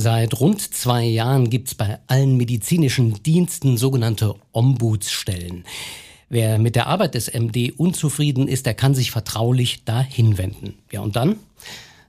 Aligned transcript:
Seit 0.00 0.38
rund 0.38 0.60
zwei 0.60 1.02
Jahren 1.02 1.50
gibt's 1.50 1.74
bei 1.74 1.98
allen 2.06 2.36
medizinischen 2.36 3.20
Diensten 3.24 3.76
sogenannte 3.76 4.36
Ombudsstellen. 4.52 5.64
Wer 6.28 6.60
mit 6.60 6.76
der 6.76 6.86
Arbeit 6.86 7.16
des 7.16 7.34
MD 7.34 7.72
unzufrieden 7.76 8.46
ist, 8.46 8.64
der 8.66 8.74
kann 8.74 8.94
sich 8.94 9.10
vertraulich 9.10 9.82
dahin 9.82 10.38
wenden. 10.38 10.74
Ja, 10.92 11.00
und 11.00 11.16
dann? 11.16 11.34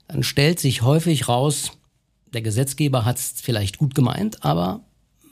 Dann 0.06 0.22
stellt 0.22 0.60
sich 0.60 0.82
häufig 0.82 1.26
raus, 1.26 1.72
der 2.32 2.42
Gesetzgeber 2.42 3.04
hat's 3.04 3.34
vielleicht 3.42 3.78
gut 3.78 3.96
gemeint, 3.96 4.44
aber 4.44 4.82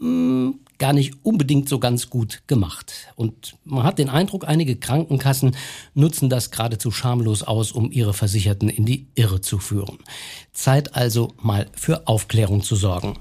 mh, 0.01 0.09
hm, 0.09 0.55
gar 0.79 0.93
nicht 0.93 1.15
unbedingt 1.25 1.69
so 1.69 1.79
ganz 1.79 2.11
gut 2.11 2.43
gemacht. 2.47 2.93
Und 3.17 3.57
man 3.65 3.85
hat 3.85 3.99
den 3.99 4.09
Eindruck, 4.09 4.49
einige 4.49 4.77
Krankenkassen 4.77 5.57
nutzen 5.95 6.31
das 6.31 6.51
geradezu 6.51 6.91
schamlos 6.91 7.43
aus, 7.43 7.73
um 7.73 7.91
ihre 7.91 8.15
Versicherten 8.15 8.69
in 8.69 8.87
die 8.87 9.09
Irre 9.15 9.41
zu 9.41 9.59
führen. 9.59 9.99
Zeit 10.53 10.95
also 10.95 11.35
mal 11.41 11.67
für 11.75 12.07
Aufklärung 12.07 12.62
zu 12.62 12.77
sorgen. 12.77 13.17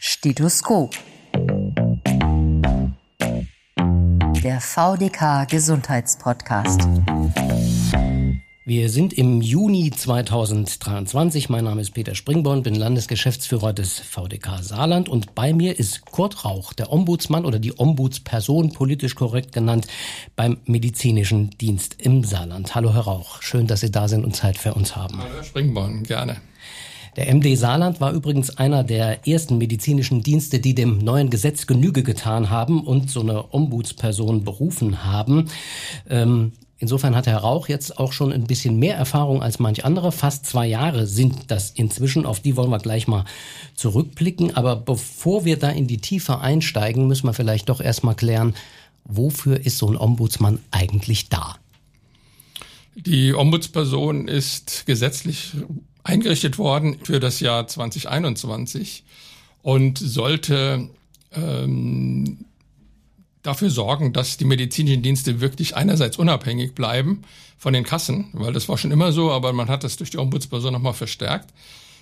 Stethoskop. 0.00 0.94
Der 4.42 4.60
VDK 4.60 5.46
Gesundheitspodcast. 5.48 6.80
Wir 8.66 8.90
sind 8.90 9.14
im 9.14 9.40
Juni 9.40 9.90
2023. 9.90 11.48
Mein 11.48 11.64
Name 11.64 11.80
ist 11.80 11.92
Peter 11.92 12.14
Springborn, 12.14 12.62
bin 12.62 12.74
Landesgeschäftsführer 12.74 13.72
des 13.72 13.98
VDK 13.98 14.62
Saarland 14.62 15.08
und 15.08 15.34
bei 15.34 15.54
mir 15.54 15.78
ist 15.78 16.04
Kurt 16.04 16.44
Rauch, 16.44 16.74
der 16.74 16.92
Ombudsmann 16.92 17.46
oder 17.46 17.58
die 17.58 17.78
Ombudsperson, 17.78 18.74
politisch 18.74 19.14
korrekt 19.14 19.52
genannt, 19.52 19.86
beim 20.36 20.58
medizinischen 20.66 21.48
Dienst 21.58 22.02
im 22.02 22.22
Saarland. 22.22 22.74
Hallo 22.74 22.92
Herr 22.92 23.04
Rauch, 23.04 23.40
schön, 23.40 23.66
dass 23.66 23.80
Sie 23.80 23.90
da 23.90 24.08
sind 24.08 24.26
und 24.26 24.36
Zeit 24.36 24.58
für 24.58 24.74
uns 24.74 24.94
haben. 24.94 25.16
Hallo 25.16 25.36
Herr 25.36 25.44
Springborn, 25.44 26.02
gerne. 26.02 26.36
Der 27.16 27.34
MD 27.34 27.56
Saarland 27.56 28.02
war 28.02 28.12
übrigens 28.12 28.58
einer 28.58 28.84
der 28.84 29.26
ersten 29.26 29.56
medizinischen 29.56 30.22
Dienste, 30.22 30.60
die 30.60 30.74
dem 30.74 30.98
neuen 30.98 31.30
Gesetz 31.30 31.66
Genüge 31.66 32.02
getan 32.02 32.50
haben 32.50 32.84
und 32.84 33.10
so 33.10 33.20
eine 33.20 33.54
Ombudsperson 33.54 34.44
berufen 34.44 35.02
haben. 35.02 35.48
Ähm, 36.10 36.52
Insofern 36.80 37.14
hat 37.14 37.26
Herr 37.26 37.38
Rauch 37.38 37.68
jetzt 37.68 37.98
auch 37.98 38.12
schon 38.12 38.32
ein 38.32 38.44
bisschen 38.44 38.78
mehr 38.78 38.96
Erfahrung 38.96 39.42
als 39.42 39.58
manch 39.58 39.84
andere. 39.84 40.12
Fast 40.12 40.46
zwei 40.46 40.66
Jahre 40.66 41.06
sind 41.06 41.50
das 41.50 41.70
inzwischen. 41.70 42.24
Auf 42.24 42.40
die 42.40 42.56
wollen 42.56 42.70
wir 42.70 42.78
gleich 42.78 43.06
mal 43.06 43.26
zurückblicken. 43.74 44.56
Aber 44.56 44.76
bevor 44.76 45.44
wir 45.44 45.58
da 45.58 45.68
in 45.68 45.86
die 45.86 45.98
Tiefe 45.98 46.40
einsteigen, 46.40 47.06
müssen 47.06 47.26
wir 47.26 47.34
vielleicht 47.34 47.68
doch 47.68 47.82
erstmal 47.82 48.14
klären, 48.14 48.54
wofür 49.04 49.60
ist 49.60 49.76
so 49.76 49.88
ein 49.88 49.96
Ombudsmann 49.96 50.58
eigentlich 50.70 51.28
da? 51.28 51.56
Die 52.94 53.34
Ombudsperson 53.34 54.26
ist 54.26 54.86
gesetzlich 54.86 55.52
eingerichtet 56.02 56.56
worden 56.56 56.96
für 57.04 57.20
das 57.20 57.40
Jahr 57.40 57.66
2021 57.66 59.04
und 59.60 59.98
sollte 59.98 60.88
ähm, 61.32 62.46
dafür 63.42 63.70
sorgen, 63.70 64.12
dass 64.12 64.36
die 64.36 64.44
medizinischen 64.44 65.02
Dienste 65.02 65.40
wirklich 65.40 65.76
einerseits 65.76 66.18
unabhängig 66.18 66.74
bleiben 66.74 67.22
von 67.56 67.72
den 67.72 67.84
Kassen, 67.84 68.28
weil 68.32 68.52
das 68.52 68.68
war 68.68 68.78
schon 68.78 68.90
immer 68.90 69.12
so, 69.12 69.30
aber 69.30 69.52
man 69.52 69.68
hat 69.68 69.84
das 69.84 69.96
durch 69.96 70.10
die 70.10 70.18
Ombudsperson 70.18 70.72
nochmal 70.72 70.94
verstärkt, 70.94 71.52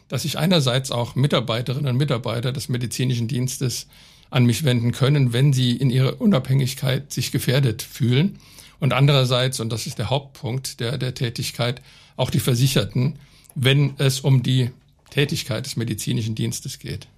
dass 0.08 0.22
sich 0.22 0.38
einerseits 0.38 0.90
auch 0.90 1.14
Mitarbeiterinnen 1.14 1.92
und 1.92 1.96
Mitarbeiter 1.96 2.52
des 2.52 2.68
medizinischen 2.68 3.28
Dienstes 3.28 3.86
an 4.30 4.44
mich 4.44 4.64
wenden 4.64 4.92
können, 4.92 5.32
wenn 5.32 5.52
sie 5.52 5.72
in 5.72 5.90
ihrer 5.90 6.20
Unabhängigkeit 6.20 7.12
sich 7.12 7.32
gefährdet 7.32 7.82
fühlen. 7.82 8.38
Und 8.80 8.92
andererseits, 8.92 9.60
und 9.60 9.70
das 9.70 9.86
ist 9.86 9.98
der 9.98 10.10
Hauptpunkt 10.10 10.80
der, 10.80 10.98
der 10.98 11.14
Tätigkeit, 11.14 11.82
auch 12.16 12.30
die 12.30 12.40
Versicherten, 12.40 13.18
wenn 13.54 13.94
es 13.98 14.20
um 14.20 14.42
die 14.42 14.70
Tätigkeit 15.10 15.64
des 15.64 15.76
medizinischen 15.76 16.34
Dienstes 16.34 16.78
geht. 16.78 17.08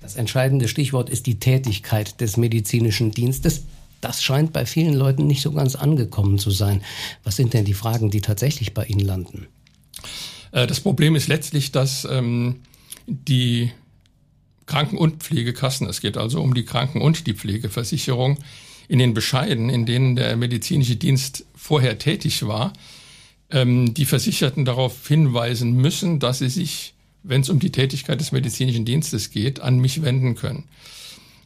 Das 0.00 0.16
entscheidende 0.16 0.66
Stichwort 0.68 1.10
ist 1.10 1.26
die 1.26 1.38
Tätigkeit 1.38 2.20
des 2.20 2.36
medizinischen 2.36 3.10
Dienstes. 3.10 3.64
Das 4.00 4.22
scheint 4.22 4.52
bei 4.52 4.64
vielen 4.64 4.94
Leuten 4.94 5.26
nicht 5.26 5.42
so 5.42 5.52
ganz 5.52 5.74
angekommen 5.74 6.38
zu 6.38 6.50
sein. 6.50 6.82
Was 7.22 7.36
sind 7.36 7.52
denn 7.52 7.66
die 7.66 7.74
Fragen, 7.74 8.10
die 8.10 8.22
tatsächlich 8.22 8.72
bei 8.72 8.86
Ihnen 8.86 9.00
landen? 9.00 9.46
Äh, 10.52 10.66
das 10.66 10.80
Problem 10.80 11.14
ist 11.16 11.28
letztlich, 11.28 11.70
dass 11.70 12.06
ähm, 12.10 12.60
die 13.06 13.72
Kranken- 14.66 14.96
und 14.96 15.22
Pflegekassen, 15.22 15.88
es 15.88 16.00
geht 16.00 16.16
also 16.16 16.40
um 16.40 16.54
die 16.54 16.64
Kranken- 16.64 17.02
und 17.02 17.26
die 17.26 17.34
Pflegeversicherung, 17.34 18.38
in 18.88 18.98
den 18.98 19.14
Bescheiden, 19.14 19.70
in 19.70 19.86
denen 19.86 20.16
der 20.16 20.36
medizinische 20.36 20.96
Dienst 20.96 21.44
vorher 21.54 21.98
tätig 21.98 22.44
war, 22.46 22.72
ähm, 23.50 23.94
die 23.94 24.04
Versicherten 24.04 24.64
darauf 24.64 25.06
hinweisen 25.06 25.74
müssen, 25.74 26.18
dass 26.18 26.38
sie 26.38 26.48
sich 26.48 26.94
wenn 27.22 27.42
es 27.42 27.50
um 27.50 27.58
die 27.58 27.72
Tätigkeit 27.72 28.20
des 28.20 28.32
medizinischen 28.32 28.84
Dienstes 28.84 29.30
geht, 29.30 29.60
an 29.60 29.78
mich 29.78 30.02
wenden 30.02 30.34
können. 30.34 30.64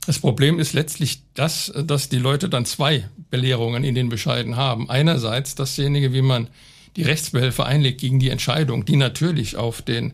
Das 0.07 0.19
Problem 0.19 0.59
ist 0.59 0.75
letztlich 0.75 1.23
das, 1.35 1.73
dass 1.87 2.09
die 2.09 2.19
Leute 2.19 2.49
dann 2.49 2.67
zwei 2.67 3.09
Belehrungen 3.31 3.85
in 3.85 3.95
den 3.95 4.11
Bescheiden 4.11 4.57
haben. 4.57 4.91
Einerseits 4.91 5.55
dasjenige, 5.55 6.13
wie 6.13 6.23
man 6.23 6.49
die 6.97 7.03
Rechtsbehelfe 7.03 7.65
einlegt 7.65 8.01
gegen 8.01 8.21
die 8.21 8.29
Entscheidung, 8.29 8.85
die 8.85 8.97
natürlich 8.97 9.57
auf 9.57 9.83
den 9.83 10.13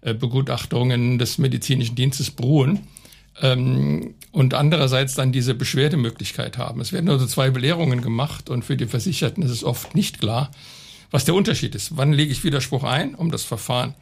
äh, 0.00 0.12
Begutachtungen 0.12 1.18
des 1.18 1.38
medizinischen 1.38 1.94
Dienstes 1.94 2.30
beruhen. 2.30 2.80
Ähm, 3.40 4.14
und 4.32 4.54
andererseits 4.54 5.14
dann 5.14 5.32
diese 5.32 5.54
Beschwerdemöglichkeit 5.54 6.58
haben. 6.58 6.80
Es 6.80 6.92
werden 6.92 7.08
also 7.08 7.26
zwei 7.26 7.50
Belehrungen 7.50 8.02
gemacht 8.02 8.50
und 8.50 8.64
für 8.64 8.76
die 8.76 8.86
Versicherten 8.86 9.42
ist 9.42 9.50
es 9.50 9.64
oft 9.64 9.94
nicht 9.94 10.20
klar, 10.20 10.50
was 11.10 11.24
der 11.24 11.34
Unterschied 11.34 11.74
ist. 11.74 11.96
Wann 11.96 12.12
lege 12.12 12.32
ich 12.32 12.44
Widerspruch 12.44 12.84
ein, 12.84 13.14
um 13.14 13.30
das 13.30 13.44
Verfahren 13.44 13.94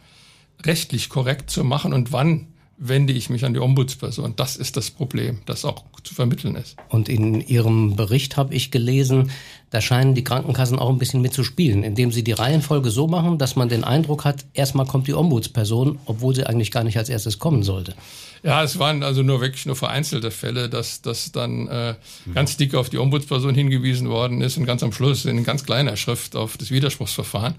rechtlich 0.67 1.09
korrekt 1.09 1.51
zu 1.51 1.65
machen 1.65 1.93
und 1.93 2.13
wann 2.13 2.49
wende 2.79 3.13
ich 3.13 3.31
mich 3.31 3.45
an 3.45 3.55
die 3.55 3.61
Ombudsperson. 3.61 4.35
Das 4.37 4.57
ist 4.57 4.77
das 4.77 4.91
Problem, 4.91 5.39
das 5.47 5.65
auch 5.65 5.85
zu 6.03 6.15
vermitteln 6.15 6.57
ist. 6.57 6.77
Und 6.89 7.09
in 7.09 7.41
Ihrem 7.41 7.97
Bericht 7.97 8.37
habe 8.37 8.55
ich 8.55 8.71
gelesen, 8.71 9.31
da 9.71 9.81
scheinen 9.81 10.15
die 10.15 10.25
Krankenkassen 10.25 10.79
auch 10.79 10.91
ein 10.91 10.99
bisschen 10.99 11.23
mitzuspielen, 11.23 11.83
indem 11.83 12.13
sie 12.13 12.23
die 12.23 12.33
Reihenfolge 12.33 12.91
so 12.91 13.07
machen, 13.09 13.39
dass 13.39 13.57
man 13.57 13.69
den 13.69 13.83
Eindruck 13.83 14.25
hat, 14.25 14.45
erstmal 14.53 14.87
kommt 14.87 15.07
die 15.09 15.15
Ombudsperson, 15.15 15.99
obwohl 16.05 16.35
sie 16.35 16.47
eigentlich 16.47 16.71
gar 16.71 16.85
nicht 16.85 16.99
als 16.99 17.09
erstes 17.09 17.39
kommen 17.39 17.63
sollte. 17.63 17.95
Ja, 18.43 18.63
es 18.63 18.79
waren 18.79 19.03
also 19.03 19.23
nur 19.23 19.41
wirklich 19.41 19.67
nur 19.67 19.77
vereinzelte 19.77 20.31
Fälle, 20.31 20.69
dass 20.69 21.03
das 21.03 21.33
dann 21.33 21.67
äh, 21.69 21.95
ganz 22.35 22.57
dick 22.57 22.75
auf 22.75 22.91
die 22.91 22.99
Ombudsperson 22.99 23.55
hingewiesen 23.55 24.09
worden 24.09 24.43
ist 24.43 24.59
und 24.59 24.67
ganz 24.67 24.83
am 24.83 24.93
Schluss 24.93 25.25
in 25.25 25.43
ganz 25.45 25.65
kleiner 25.65 25.97
Schrift 25.97 26.37
auf 26.37 26.57
das 26.57 26.71
Widerspruchsverfahren. 26.71 27.55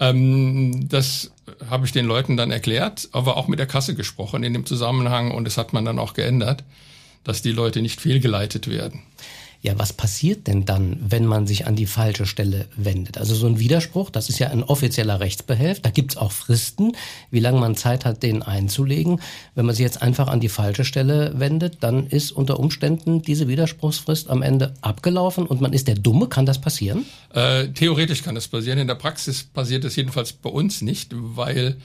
Ähm, 0.00 0.88
das 0.88 1.32
habe 1.68 1.86
ich 1.86 1.92
den 1.92 2.06
Leuten 2.06 2.36
dann 2.36 2.50
erklärt, 2.50 3.08
aber 3.12 3.36
auch 3.36 3.48
mit 3.48 3.58
der 3.58 3.66
Kasse 3.66 3.94
gesprochen 3.94 4.42
in 4.42 4.52
dem 4.52 4.66
Zusammenhang 4.66 5.30
und 5.30 5.46
es 5.48 5.58
hat 5.58 5.72
man 5.72 5.84
dann 5.84 5.98
auch 5.98 6.14
geändert, 6.14 6.64
dass 7.24 7.42
die 7.42 7.52
Leute 7.52 7.82
nicht 7.82 8.00
fehlgeleitet 8.00 8.68
werden. 8.68 9.02
Ja, 9.60 9.76
was 9.76 9.92
passiert 9.92 10.46
denn 10.46 10.66
dann, 10.66 10.98
wenn 11.00 11.26
man 11.26 11.48
sich 11.48 11.66
an 11.66 11.74
die 11.74 11.86
falsche 11.86 12.26
Stelle 12.26 12.66
wendet? 12.76 13.18
Also 13.18 13.34
so 13.34 13.48
ein 13.48 13.58
Widerspruch, 13.58 14.08
das 14.10 14.28
ist 14.28 14.38
ja 14.38 14.50
ein 14.50 14.62
offizieller 14.62 15.18
Rechtsbehelf, 15.18 15.80
da 15.80 15.90
gibt's 15.90 16.16
auch 16.16 16.30
Fristen, 16.30 16.92
wie 17.32 17.40
lange 17.40 17.58
man 17.58 17.74
Zeit 17.74 18.04
hat, 18.04 18.22
den 18.22 18.42
einzulegen. 18.42 19.20
Wenn 19.56 19.66
man 19.66 19.74
sich 19.74 19.82
jetzt 19.82 20.00
einfach 20.00 20.28
an 20.28 20.38
die 20.38 20.48
falsche 20.48 20.84
Stelle 20.84 21.32
wendet, 21.36 21.78
dann 21.80 22.06
ist 22.06 22.30
unter 22.30 22.60
Umständen 22.60 23.22
diese 23.22 23.48
Widerspruchsfrist 23.48 24.30
am 24.30 24.42
Ende 24.42 24.74
abgelaufen 24.80 25.44
und 25.44 25.60
man 25.60 25.72
ist 25.72 25.88
der 25.88 25.96
Dumme. 25.96 26.28
Kann 26.28 26.46
das 26.46 26.60
passieren? 26.60 27.04
Äh, 27.34 27.68
theoretisch 27.68 28.22
kann 28.22 28.36
das 28.36 28.46
passieren. 28.46 28.78
In 28.78 28.86
der 28.86 28.94
Praxis 28.94 29.42
passiert 29.42 29.84
es 29.84 29.96
jedenfalls 29.96 30.32
bei 30.32 30.50
uns 30.50 30.82
nicht, 30.82 31.10
weil 31.14 31.78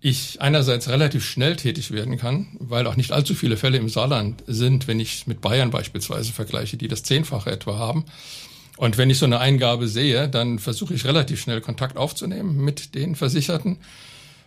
ich 0.00 0.40
einerseits 0.40 0.88
relativ 0.88 1.24
schnell 1.24 1.56
tätig 1.56 1.90
werden 1.90 2.18
kann, 2.18 2.48
weil 2.60 2.86
auch 2.86 2.96
nicht 2.96 3.12
allzu 3.12 3.34
viele 3.34 3.56
Fälle 3.56 3.78
im 3.78 3.88
Saarland 3.88 4.44
sind, 4.46 4.86
wenn 4.86 5.00
ich 5.00 5.26
mit 5.26 5.40
Bayern 5.40 5.70
beispielsweise 5.70 6.32
vergleiche, 6.32 6.76
die 6.76 6.88
das 6.88 7.02
Zehnfache 7.02 7.50
etwa 7.50 7.78
haben. 7.78 8.04
Und 8.76 8.96
wenn 8.96 9.10
ich 9.10 9.18
so 9.18 9.26
eine 9.26 9.40
Eingabe 9.40 9.88
sehe, 9.88 10.28
dann 10.28 10.60
versuche 10.60 10.94
ich 10.94 11.04
relativ 11.04 11.40
schnell 11.40 11.60
Kontakt 11.60 11.96
aufzunehmen 11.96 12.64
mit 12.64 12.94
den 12.94 13.16
Versicherten 13.16 13.78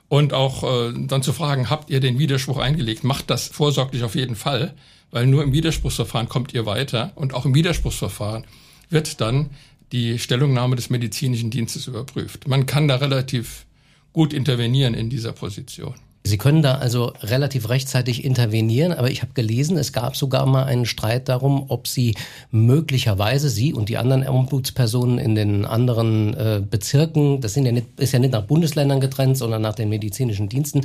und 0.08 0.34
auch 0.34 0.64
äh, 0.64 0.94
dann 0.96 1.22
zu 1.22 1.34
fragen, 1.34 1.70
habt 1.70 1.90
ihr 1.90 2.00
den 2.00 2.18
Widerspruch 2.18 2.58
eingelegt? 2.58 3.04
Macht 3.04 3.30
das 3.30 3.48
vorsorglich 3.48 4.04
auf 4.04 4.16
jeden 4.16 4.38
Fall, 4.38 4.74
weil 5.10 5.26
nur 5.26 5.44
im 5.44 5.52
Widerspruchsverfahren 5.52 6.30
kommt 6.30 6.54
ihr 6.54 6.66
weiter 6.66 7.12
und 7.16 7.34
auch 7.34 7.46
im 7.46 7.54
Widerspruchsverfahren 7.56 8.46
wird 8.90 9.20
dann 9.20 9.50
die 9.92 10.18
Stellungnahme 10.18 10.78
des 10.78 10.90
medizinischen 10.90 11.50
Dienstes 11.50 11.88
überprüft. 11.88 12.48
Man 12.48 12.66
kann 12.66 12.88
da 12.88 12.96
relativ 12.96 13.66
gut 14.14 14.34
intervenieren 14.34 14.94
in 14.94 15.10
dieser 15.10 15.32
Position. 15.32 15.96
Sie 16.24 16.38
können 16.38 16.62
da 16.62 16.76
also 16.76 17.14
relativ 17.24 17.70
rechtzeitig 17.70 18.24
intervenieren, 18.24 18.94
aber 18.94 19.10
ich 19.10 19.24
habe 19.24 19.34
gelesen, 19.34 19.76
es 19.78 19.92
gab 19.92 20.16
sogar 20.16 20.46
mal 20.46 20.66
einen 20.66 20.86
Streit 20.86 21.30
darum, 21.30 21.66
ob 21.70 21.88
Sie 21.88 22.16
möglicherweise 22.52 23.50
Sie 23.50 23.74
und 23.74 23.90
die 23.90 23.98
anderen 23.98 24.28
Ombudspersonen 24.28 25.18
in 25.18 25.34
den 25.34 25.66
anderen 25.66 26.36
äh, 26.36 26.62
Bezirken, 26.62 27.42
das 27.42 27.56
sind 27.56 27.66
ja 27.66 27.72
nicht, 27.72 27.88
ist 28.00 28.12
ja 28.14 28.20
nicht 28.20 28.34
nach 28.34 28.44
Bundesländern 28.44 29.02
getrennt, 29.02 29.36
sondern 29.36 29.64
nach 29.64 29.74
den 29.74 29.90
medizinischen 29.90 30.48
Diensten, 30.48 30.82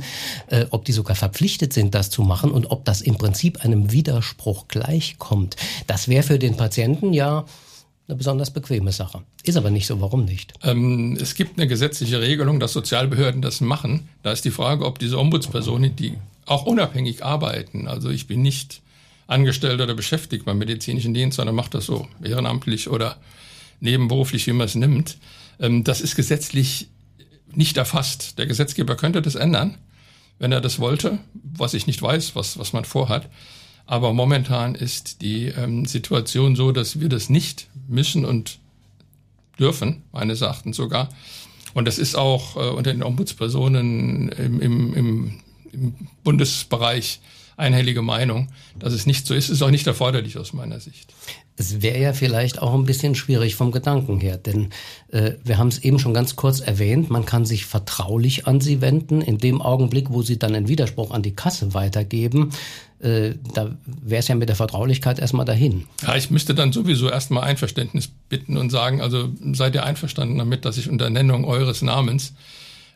äh, 0.47 0.65
ob 0.71 0.85
die 0.85 0.91
sogar 0.91 1.15
verpflichtet 1.15 1.71
sind, 1.71 1.93
das 1.93 2.09
zu 2.09 2.23
machen 2.23 2.49
und 2.49 2.71
ob 2.71 2.83
das 2.85 3.01
im 3.01 3.17
Prinzip 3.19 3.63
einem 3.63 3.91
Widerspruch 3.91 4.67
gleichkommt. 4.67 5.55
Das 5.85 6.07
wäre 6.07 6.23
für 6.23 6.39
den 6.39 6.57
Patienten 6.57 7.13
ja 7.13 7.45
eine 8.07 8.15
besonders 8.15 8.51
bequeme 8.51 8.91
Sache. 8.91 9.23
Ist 9.43 9.57
aber 9.57 9.69
nicht 9.69 9.85
so, 9.85 9.99
warum 9.99 10.25
nicht? 10.25 10.53
Ähm, 10.63 11.17
es 11.19 11.35
gibt 11.35 11.57
eine 11.57 11.67
gesetzliche 11.67 12.21
Regelung, 12.21 12.59
dass 12.59 12.73
Sozialbehörden 12.73 13.41
das 13.41 13.59
machen. 13.59 14.07
Da 14.23 14.31
ist 14.31 14.45
die 14.45 14.51
Frage, 14.51 14.85
ob 14.85 14.99
diese 14.99 15.19
Ombudspersonen, 15.19 15.95
die 15.95 16.13
auch 16.45 16.65
unabhängig 16.65 17.25
arbeiten, 17.25 17.87
also 17.87 18.09
ich 18.09 18.27
bin 18.27 18.41
nicht 18.41 18.81
angestellt 19.27 19.81
oder 19.81 19.93
beschäftigt 19.93 20.45
beim 20.45 20.57
medizinischen 20.57 21.13
Dienst, 21.13 21.35
sondern 21.35 21.55
macht 21.55 21.73
das 21.73 21.85
so 21.85 22.07
ehrenamtlich 22.23 22.89
oder 22.89 23.17
nebenberuflich, 23.81 24.47
wie 24.47 24.53
man 24.53 24.65
es 24.65 24.75
nimmt. 24.75 25.17
Ähm, 25.59 25.83
das 25.83 25.99
ist 25.99 26.15
gesetzlich 26.15 26.87
nicht 27.53 27.75
erfasst. 27.75 28.37
Der 28.39 28.45
Gesetzgeber 28.45 28.95
könnte 28.95 29.21
das 29.21 29.35
ändern, 29.35 29.77
wenn 30.39 30.53
er 30.53 30.61
das 30.61 30.79
wollte, 30.79 31.19
was 31.33 31.73
ich 31.73 31.87
nicht 31.87 32.01
weiß, 32.01 32.35
was, 32.35 32.57
was 32.57 32.71
man 32.71 32.85
vorhat. 32.85 33.29
Aber 33.87 34.13
momentan 34.13 34.75
ist 34.75 35.21
die 35.21 35.45
ähm, 35.47 35.85
Situation 35.85 36.55
so, 36.55 36.71
dass 36.73 36.99
wir 36.99 37.09
das 37.09 37.29
nicht 37.29 37.67
müssen 37.87 38.25
und 38.25 38.59
dürfen, 39.57 40.03
meines 40.11 40.41
Erachtens 40.41 40.75
sogar. 40.75 41.09
Und 41.73 41.85
das 41.85 41.97
ist 41.97 42.15
auch 42.15 42.57
äh, 42.57 42.69
unter 42.69 42.91
den 42.91 43.01
Ombudspersonen 43.01 44.29
im, 44.29 44.61
im, 44.61 44.93
im, 44.93 45.39
im 45.71 45.93
Bundesbereich 46.23 47.21
einhellige 47.57 48.03
Meinung, 48.03 48.49
dass 48.79 48.93
es 48.93 49.05
nicht 49.05 49.27
so 49.27 49.33
ist, 49.33 49.49
ist 49.49 49.61
auch 49.61 49.71
nicht 49.71 49.87
erforderlich 49.87 50.37
aus 50.37 50.53
meiner 50.53 50.79
Sicht. 50.79 51.13
Es 51.59 51.81
wäre 51.81 51.99
ja 51.99 52.13
vielleicht 52.13 52.61
auch 52.61 52.75
ein 52.75 52.85
bisschen 52.85 53.15
schwierig 53.15 53.55
vom 53.55 53.71
Gedanken 53.71 54.19
her, 54.19 54.37
denn 54.37 54.69
äh, 55.11 55.33
wir 55.43 55.57
haben 55.57 55.69
es 55.69 55.79
eben 55.79 55.97
schon 55.97 56.13
ganz 56.13 56.35
kurz 56.35 56.59
erwähnt, 56.59 57.09
man 57.09 57.25
kann 57.25 57.45
sich 57.45 57.65
vertraulich 57.65 58.45
an 58.45 58.61
sie 58.61 58.79
wenden. 58.79 59.21
In 59.21 59.39
dem 59.39 59.59
Augenblick, 59.59 60.11
wo 60.11 60.21
sie 60.21 60.37
dann 60.37 60.53
einen 60.53 60.67
Widerspruch 60.67 61.09
an 61.09 61.23
die 61.23 61.33
Kasse 61.33 61.73
weitergeben, 61.73 62.51
äh, 62.99 63.33
da 63.55 63.75
wäre 63.85 64.19
es 64.19 64.27
ja 64.27 64.35
mit 64.35 64.49
der 64.49 64.55
Vertraulichkeit 64.55 65.17
erstmal 65.17 65.45
dahin. 65.45 65.85
Ja, 66.03 66.15
ich 66.15 66.29
müsste 66.29 66.53
dann 66.53 66.71
sowieso 66.71 67.09
erstmal 67.09 67.43
Einverständnis 67.43 68.07
bitten 68.29 68.55
und 68.57 68.69
sagen, 68.69 69.01
also 69.01 69.29
seid 69.53 69.73
ihr 69.73 69.83
einverstanden 69.83 70.37
damit, 70.37 70.63
dass 70.63 70.77
ich 70.77 70.89
unter 70.89 71.09
Nennung 71.09 71.43
eures 71.43 71.81
Namens 71.81 72.33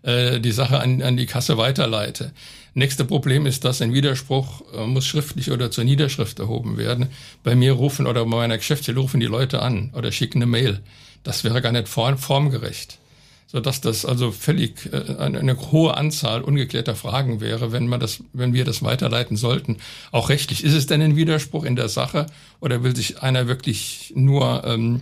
äh, 0.03 0.39
die 0.39 0.51
Sache 0.51 0.79
an, 0.79 1.01
an 1.01 1.17
die 1.17 1.25
Kasse 1.25 1.57
weiterleite. 1.57 2.31
Nächste 2.73 3.03
Problem 3.03 3.45
ist, 3.45 3.65
dass 3.65 3.81
ein 3.81 3.93
Widerspruch 3.93 4.61
äh, 4.73 4.85
muss 4.85 5.05
schriftlich 5.05 5.51
oder 5.51 5.71
zur 5.71 5.83
Niederschrift 5.83 6.39
erhoben 6.39 6.77
werden. 6.77 7.09
Bei 7.43 7.55
mir 7.55 7.73
rufen 7.73 8.07
oder 8.07 8.23
bei 8.23 8.37
meiner 8.37 8.57
Geschäftsstelle 8.57 8.99
rufen 8.99 9.19
die 9.19 9.25
Leute 9.25 9.61
an 9.61 9.91
oder 9.93 10.11
schicken 10.11 10.39
eine 10.39 10.45
Mail. 10.45 10.79
Das 11.23 11.43
wäre 11.43 11.61
gar 11.61 11.71
nicht 11.71 11.89
form 11.89 12.17
formgerecht. 12.17 12.97
Sodass 13.45 13.81
das 13.81 14.05
also 14.05 14.31
völlig 14.31 14.89
äh, 14.93 15.17
eine, 15.17 15.39
eine 15.39 15.71
hohe 15.71 15.97
Anzahl 15.97 16.41
ungeklärter 16.41 16.95
Fragen 16.95 17.41
wäre, 17.41 17.73
wenn 17.73 17.87
man 17.87 17.99
das, 17.99 18.23
wenn 18.31 18.53
wir 18.53 18.63
das 18.63 18.81
weiterleiten 18.81 19.35
sollten. 19.35 19.77
Auch 20.11 20.29
rechtlich. 20.29 20.63
Ist 20.63 20.73
es 20.73 20.87
denn 20.87 21.01
ein 21.01 21.17
Widerspruch 21.17 21.65
in 21.65 21.75
der 21.75 21.89
Sache 21.89 22.27
oder 22.61 22.83
will 22.83 22.95
sich 22.95 23.21
einer 23.21 23.47
wirklich 23.47 24.13
nur 24.15 24.63
ähm, 24.65 25.01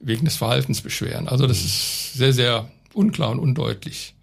wegen 0.00 0.24
des 0.24 0.36
Verhaltens 0.36 0.80
beschweren? 0.80 1.28
Also 1.28 1.46
das 1.46 1.62
ist 1.62 2.14
sehr, 2.14 2.32
sehr 2.32 2.70
unklar 2.94 3.30
und 3.30 3.38
undeutlich. 3.38 4.14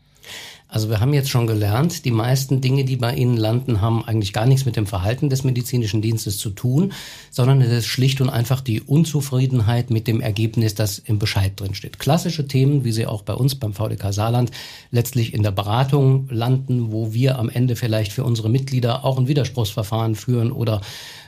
Also 0.70 0.90
wir 0.90 1.00
haben 1.00 1.14
jetzt 1.14 1.30
schon 1.30 1.48
gelernt, 1.48 2.04
die 2.04 2.12
meisten 2.12 2.60
Dinge, 2.60 2.84
die 2.84 2.98
bei 2.98 3.16
Ihnen 3.16 3.38
landen, 3.38 3.80
haben 3.80 4.04
eigentlich 4.04 4.34
gar 4.34 4.46
nichts 4.46 4.66
mit 4.66 4.76
dem 4.76 4.86
Verhalten 4.86 5.30
des 5.30 5.46
medizinischen 5.46 6.02
Dienstes 6.02 6.38
zu 6.38 6.50
tun, 6.50 6.92
sondern 7.32 7.62
es 7.62 7.72
ist 7.72 7.88
schlicht 7.88 8.20
und 8.20 8.30
einfach 8.30 8.60
die 8.60 8.82
Unzufriedenheit 8.82 9.92
mit 9.92 10.08
dem 10.08 10.20
Ergebnis, 10.20 10.76
das 10.76 11.00
im 11.00 11.20
Bescheid 11.20 11.54
drin 11.56 11.74
steht. 11.74 12.00
Klassische 12.00 12.48
Themen, 12.48 12.84
wie 12.84 12.92
sie 12.92 13.08
auch 13.08 13.22
bei 13.22 13.34
uns 13.34 13.56
beim 13.56 13.74
VDK 13.74 14.12
Saarland 14.12 14.52
letztlich 14.92 15.34
in 15.34 15.42
der 15.42 15.52
Beratung 15.52 16.28
landen, 16.30 16.92
wo 16.92 17.14
wir 17.14 17.40
am 17.40 17.50
Ende 17.50 17.78
vielleicht 17.78 18.12
für 18.12 18.26
unsere 18.26 18.50
Mitglieder 18.50 19.06
auch 19.06 19.18
ein 19.18 19.30
Widerspruchsverfahren 19.30 20.16
führen 20.16 20.52
oder 20.52 20.82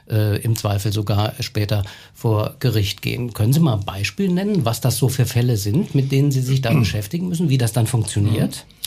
äh, 0.10 0.42
im 0.42 0.58
Zweifel 0.58 0.92
sogar 0.92 1.34
später 1.40 1.84
vor 2.14 2.56
Gericht 2.60 3.02
gehen. 3.02 3.34
Können 3.34 3.54
Sie 3.54 3.62
mal 3.62 3.76
ein 3.76 3.86
Beispiel 3.86 4.30
nennen, 4.30 4.66
was 4.66 4.82
das 4.82 4.98
so 4.98 5.08
für 5.08 5.26
Fälle 5.26 5.56
sind, 5.56 5.96
mit 5.96 6.12
denen 6.12 6.32
Sie 6.32 6.42
sich 6.42 6.62
da 6.62 6.74
beschäftigen 6.80 7.30
müssen, 7.30 7.50
wie 7.50 7.58
das 7.58 7.72
dann 7.72 7.88
funktioniert? 7.88 8.66
Mhm. 8.68 8.80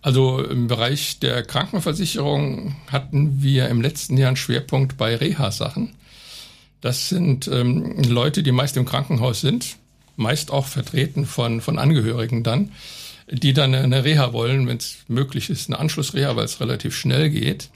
Also 0.00 0.42
im 0.42 0.68
Bereich 0.68 1.18
der 1.18 1.42
Krankenversicherung 1.42 2.76
hatten 2.90 3.42
wir 3.42 3.68
im 3.68 3.80
letzten 3.80 4.16
Jahr 4.16 4.28
einen 4.28 4.36
Schwerpunkt 4.36 4.96
bei 4.96 5.16
Reha-Sachen. 5.16 5.94
Das 6.80 7.08
sind 7.08 7.48
ähm, 7.48 8.00
Leute, 8.04 8.42
die 8.42 8.52
meist 8.52 8.76
im 8.76 8.84
Krankenhaus 8.84 9.40
sind, 9.40 9.76
meist 10.16 10.52
auch 10.52 10.66
vertreten 10.66 11.26
von, 11.26 11.60
von 11.60 11.78
Angehörigen 11.78 12.44
dann, 12.44 12.72
die 13.30 13.52
dann 13.52 13.74
eine 13.74 14.04
Reha 14.04 14.32
wollen, 14.32 14.68
wenn 14.68 14.76
es 14.76 14.98
möglich 15.08 15.50
ist, 15.50 15.68
eine 15.68 15.78
Anschlussreha, 15.78 16.36
weil 16.36 16.44
es 16.44 16.60
relativ 16.60 16.94
schnell 16.96 17.30
geht. 17.30 17.70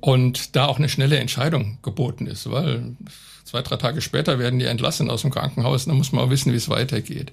Und 0.00 0.54
da 0.54 0.66
auch 0.66 0.78
eine 0.78 0.88
schnelle 0.88 1.18
Entscheidung 1.18 1.78
geboten 1.82 2.26
ist, 2.26 2.48
weil 2.48 2.96
zwei, 3.44 3.62
drei 3.62 3.76
Tage 3.76 4.00
später 4.00 4.38
werden 4.38 4.60
die 4.60 4.66
entlassen 4.66 5.10
aus 5.10 5.22
dem 5.22 5.32
Krankenhaus, 5.32 5.86
dann 5.86 5.96
muss 5.96 6.12
man 6.12 6.24
auch 6.24 6.30
wissen, 6.30 6.52
wie 6.52 6.56
es 6.56 6.68
weitergeht. 6.68 7.32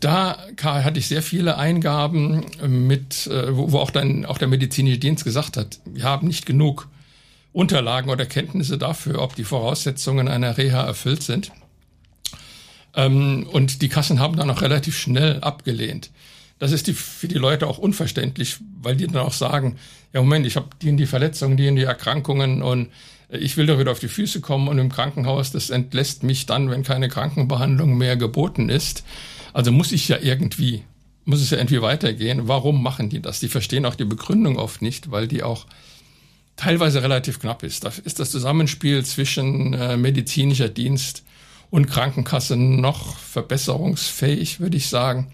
Da 0.00 0.38
hatte 0.62 0.98
ich 0.98 1.08
sehr 1.08 1.22
viele 1.22 1.56
Eingaben 1.56 2.44
mit, 2.66 3.26
äh, 3.26 3.56
wo 3.56 3.78
auch 3.78 3.90
dann 3.90 4.26
auch 4.26 4.38
der 4.38 4.48
medizinische 4.48 4.98
Dienst 4.98 5.24
gesagt 5.24 5.56
hat, 5.56 5.80
wir 5.86 6.04
haben 6.04 6.26
nicht 6.26 6.44
genug 6.44 6.88
Unterlagen 7.52 8.10
oder 8.10 8.26
Kenntnisse 8.26 8.76
dafür, 8.76 9.22
ob 9.22 9.34
die 9.34 9.44
Voraussetzungen 9.44 10.28
einer 10.28 10.58
Reha 10.58 10.84
erfüllt 10.84 11.22
sind. 11.22 11.52
Ähm, 12.94 13.46
und 13.50 13.80
die 13.80 13.88
Kassen 13.88 14.20
haben 14.20 14.36
dann 14.36 14.50
auch 14.50 14.60
relativ 14.60 14.98
schnell 14.98 15.40
abgelehnt. 15.40 16.10
Das 16.58 16.72
ist 16.72 16.86
die, 16.86 16.92
für 16.92 17.28
die 17.28 17.38
Leute 17.38 17.66
auch 17.66 17.78
unverständlich, 17.78 18.58
weil 18.82 18.96
die 18.96 19.06
dann 19.06 19.22
auch 19.22 19.32
sagen, 19.32 19.76
ja 20.12 20.20
Moment, 20.20 20.46
ich 20.46 20.56
habe 20.56 20.68
die 20.82 20.88
in 20.88 20.96
die 20.96 21.06
Verletzungen, 21.06 21.56
die 21.56 21.66
in 21.66 21.76
die 21.76 21.84
Erkrankungen 21.84 22.62
und 22.62 22.88
ich 23.30 23.56
will 23.56 23.66
doch 23.66 23.78
wieder 23.78 23.92
auf 23.92 24.00
die 24.00 24.08
Füße 24.08 24.40
kommen 24.40 24.68
und 24.68 24.78
im 24.78 24.90
Krankenhaus, 24.90 25.52
das 25.52 25.70
entlässt 25.70 26.22
mich 26.22 26.46
dann, 26.46 26.70
wenn 26.70 26.82
keine 26.82 27.08
Krankenbehandlung 27.08 27.96
mehr 27.96 28.16
geboten 28.16 28.70
ist. 28.70 29.04
Also 29.58 29.72
muss 29.72 29.90
ich 29.90 30.06
ja 30.06 30.18
irgendwie, 30.20 30.84
muss 31.24 31.42
es 31.42 31.50
ja 31.50 31.58
irgendwie 31.58 31.82
weitergehen. 31.82 32.46
Warum 32.46 32.80
machen 32.80 33.10
die 33.10 33.20
das? 33.20 33.40
Die 33.40 33.48
verstehen 33.48 33.86
auch 33.86 33.96
die 33.96 34.04
Begründung 34.04 34.56
oft 34.56 34.82
nicht, 34.82 35.10
weil 35.10 35.26
die 35.26 35.42
auch 35.42 35.66
teilweise 36.54 37.02
relativ 37.02 37.40
knapp 37.40 37.64
ist. 37.64 37.82
Da 37.82 37.90
ist 38.04 38.20
das 38.20 38.30
Zusammenspiel 38.30 39.04
zwischen 39.04 39.74
äh, 39.74 39.96
medizinischer 39.96 40.68
Dienst 40.68 41.24
und 41.70 41.88
Krankenkasse 41.88 42.56
noch 42.56 43.16
verbesserungsfähig, 43.16 44.60
würde 44.60 44.76
ich 44.76 44.86
sagen. 44.88 45.32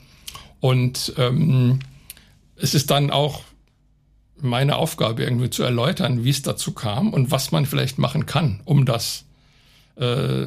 Und 0.59 1.12
ähm, 1.19 1.81
es 2.56 2.73
ist 2.73 2.91
dann 2.91 3.11
auch 3.11 3.43
meine 4.41 4.76
Aufgabe, 4.76 5.23
irgendwie 5.23 5.50
zu 5.50 5.65
erläutern, 5.65 6.25
wie 6.25 6.31
es 6.31 6.41
dazu 6.41 6.73
kam 6.73 7.12
und 7.12 7.31
was 7.31 7.53
man 7.53 7.67
vielleicht 7.67 7.99
machen 7.99 8.25
kann, 8.25 8.62
um 8.65 8.87
das, 8.87 9.26
äh, 10.00 10.47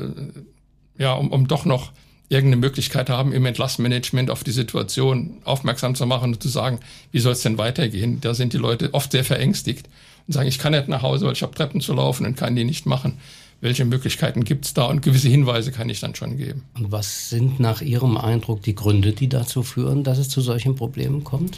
ja, 0.97 1.13
um, 1.13 1.31
um 1.31 1.47
doch 1.47 1.63
noch 1.65 1.91
irgendeine 2.29 2.59
Möglichkeit 2.59 3.09
haben, 3.09 3.31
im 3.31 3.45
Entlassmanagement 3.45 4.29
auf 4.29 4.43
die 4.43 4.51
Situation 4.51 5.37
aufmerksam 5.45 5.95
zu 5.95 6.05
machen 6.05 6.33
und 6.33 6.43
zu 6.43 6.49
sagen, 6.49 6.79
wie 7.11 7.19
soll 7.19 7.33
es 7.33 7.41
denn 7.41 7.57
weitergehen? 7.57 8.19
Da 8.19 8.33
sind 8.33 8.53
die 8.53 8.57
Leute 8.57 8.93
oft 8.93 9.11
sehr 9.11 9.23
verängstigt 9.23 9.87
und 10.27 10.33
sagen, 10.33 10.49
ich 10.49 10.59
kann 10.59 10.73
nicht 10.73 10.89
nach 10.89 11.03
Hause, 11.03 11.25
weil 11.25 11.33
ich 11.33 11.43
habe 11.43 11.55
Treppen 11.55 11.79
zu 11.79 11.93
laufen 11.93 12.25
und 12.25 12.35
kann 12.35 12.55
die 12.55 12.65
nicht 12.65 12.85
machen. 12.85 13.17
Welche 13.59 13.85
Möglichkeiten 13.85 14.43
gibt 14.43 14.65
es 14.65 14.73
da? 14.73 14.85
Und 14.85 15.01
gewisse 15.01 15.29
Hinweise 15.29 15.71
kann 15.71 15.89
ich 15.89 15.99
dann 15.99 16.13
schon 16.13 16.37
geben. 16.37 16.63
Und 16.75 16.91
was 16.91 17.29
sind 17.29 17.59
nach 17.59 17.81
Ihrem 17.81 18.17
Eindruck 18.17 18.61
die 18.61 18.75
Gründe, 18.75 19.13
die 19.13 19.29
dazu 19.29 19.63
führen, 19.63 20.03
dass 20.03 20.19
es 20.19 20.29
zu 20.29 20.41
solchen 20.41 20.75
Problemen 20.75 21.23
kommt? 21.23 21.57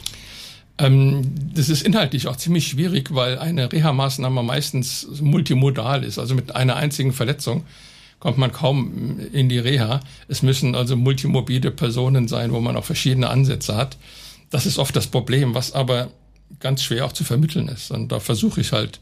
Ähm, 0.77 1.23
das 1.53 1.67
ist 1.67 1.81
inhaltlich 1.81 2.27
auch 2.27 2.37
ziemlich 2.37 2.67
schwierig, 2.67 3.13
weil 3.13 3.37
eine 3.37 3.69
Reha-Maßnahme 3.71 4.43
meistens 4.43 5.07
multimodal 5.19 6.05
ist, 6.05 6.19
also 6.19 6.35
mit 6.35 6.55
einer 6.55 6.77
einzigen 6.77 7.11
Verletzung 7.11 7.65
kommt 8.19 8.37
man 8.37 8.51
kaum 8.51 9.19
in 9.31 9.49
die 9.49 9.59
Reha. 9.59 10.01
Es 10.27 10.41
müssen 10.41 10.75
also 10.75 10.95
multimobile 10.95 11.71
Personen 11.71 12.27
sein, 12.27 12.51
wo 12.51 12.59
man 12.59 12.75
auch 12.75 12.85
verschiedene 12.85 13.29
Ansätze 13.29 13.75
hat. 13.75 13.97
Das 14.49 14.65
ist 14.65 14.77
oft 14.77 14.95
das 14.95 15.07
Problem, 15.07 15.55
was 15.55 15.73
aber 15.73 16.11
ganz 16.59 16.83
schwer 16.83 17.05
auch 17.05 17.13
zu 17.13 17.23
vermitteln 17.23 17.67
ist. 17.67 17.91
Und 17.91 18.11
da 18.11 18.19
versuche 18.19 18.61
ich 18.61 18.71
halt 18.71 18.99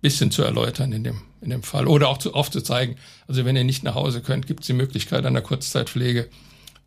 bisschen 0.00 0.30
zu 0.30 0.42
erläutern 0.42 0.92
in 0.92 1.04
dem, 1.04 1.22
in 1.40 1.50
dem 1.50 1.62
Fall. 1.62 1.86
Oder 1.86 2.08
auch 2.08 2.18
zu, 2.18 2.34
aufzuzeigen, 2.34 2.96
also 3.26 3.44
wenn 3.44 3.56
ihr 3.56 3.64
nicht 3.64 3.82
nach 3.82 3.94
Hause 3.94 4.20
könnt, 4.20 4.46
gibt 4.46 4.60
es 4.60 4.66
die 4.66 4.72
Möglichkeit 4.72 5.24
einer 5.24 5.40
Kurzzeitpflege, 5.40 6.28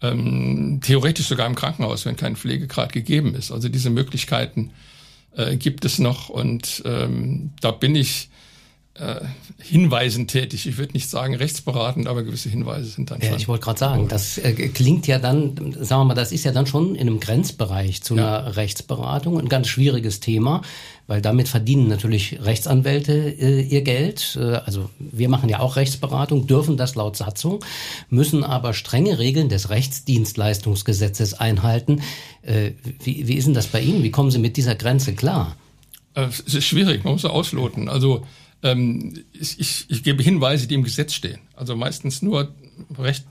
ähm, 0.01 0.79
theoretisch 0.81 1.27
sogar 1.27 1.47
im 1.47 1.55
Krankenhaus, 1.55 2.05
wenn 2.05 2.15
kein 2.15 2.35
Pflegegrad 2.35 2.93
gegeben 2.93 3.35
ist. 3.35 3.51
Also 3.51 3.67
diese 3.67 3.89
Möglichkeiten 3.89 4.71
äh, 5.35 5.57
gibt 5.57 5.83
es 5.85 5.99
noch 5.99 6.29
und 6.29 6.81
ähm, 6.85 7.51
da 7.61 7.71
bin 7.71 7.95
ich 7.95 8.29
äh, 8.99 9.21
Hinweisen 9.61 10.27
tätig. 10.27 10.67
Ich 10.67 10.77
würde 10.77 10.93
nicht 10.93 11.09
sagen 11.09 11.35
rechtsberatend, 11.35 12.07
aber 12.07 12.23
gewisse 12.23 12.49
Hinweise 12.49 12.89
sind 12.89 13.11
dann 13.11 13.21
ja, 13.21 13.29
schon. 13.29 13.37
Ich 13.37 13.47
wollte 13.47 13.63
gerade 13.63 13.79
sagen, 13.79 14.07
das 14.07 14.37
äh, 14.37 14.53
klingt 14.53 15.07
ja 15.07 15.19
dann, 15.19 15.55
sagen 15.81 16.01
wir 16.01 16.05
mal, 16.05 16.13
das 16.13 16.31
ist 16.31 16.43
ja 16.43 16.51
dann 16.51 16.65
schon 16.65 16.95
in 16.95 17.07
einem 17.07 17.19
Grenzbereich 17.19 18.01
zu 18.01 18.15
ja. 18.15 18.39
einer 18.39 18.55
Rechtsberatung, 18.55 19.39
ein 19.39 19.49
ganz 19.49 19.67
schwieriges 19.67 20.19
Thema, 20.19 20.61
weil 21.07 21.21
damit 21.21 21.47
verdienen 21.47 21.87
natürlich 21.87 22.39
Rechtsanwälte 22.41 23.13
äh, 23.13 23.61
ihr 23.61 23.81
Geld. 23.81 24.37
Äh, 24.39 24.55
also 24.65 24.89
wir 24.99 25.29
machen 25.29 25.49
ja 25.49 25.59
auch 25.59 25.75
Rechtsberatung, 25.75 26.47
dürfen 26.47 26.77
das 26.77 26.95
laut 26.95 27.17
Satzung, 27.17 27.63
müssen 28.09 28.43
aber 28.43 28.73
strenge 28.73 29.19
Regeln 29.19 29.49
des 29.49 29.69
Rechtsdienstleistungsgesetzes 29.69 31.33
einhalten. 31.33 32.01
Äh, 32.41 32.71
wie, 33.03 33.27
wie 33.27 33.35
ist 33.35 33.45
denn 33.45 33.53
das 33.53 33.67
bei 33.67 33.81
Ihnen? 33.81 34.03
Wie 34.03 34.11
kommen 34.11 34.31
Sie 34.31 34.39
mit 34.39 34.57
dieser 34.57 34.75
Grenze 34.75 35.13
klar? 35.13 35.55
Äh, 36.15 36.25
es 36.25 36.53
ist 36.53 36.65
schwierig, 36.65 37.03
man 37.03 37.13
muss 37.13 37.25
ausloten. 37.25 37.89
Also 37.89 38.25
ähm, 38.63 39.23
ich, 39.33 39.59
ich, 39.59 39.85
ich 39.89 40.03
gebe 40.03 40.23
Hinweise, 40.23 40.67
die 40.67 40.75
im 40.75 40.83
Gesetz 40.83 41.13
stehen. 41.13 41.39
Also 41.55 41.75
meistens 41.75 42.21
nur 42.21 42.53
recht 42.97 43.25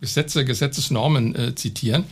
Gesetze, 0.00 0.44
Gesetzesnormen 0.44 1.34
äh, 1.34 1.54
zitieren. 1.54 2.04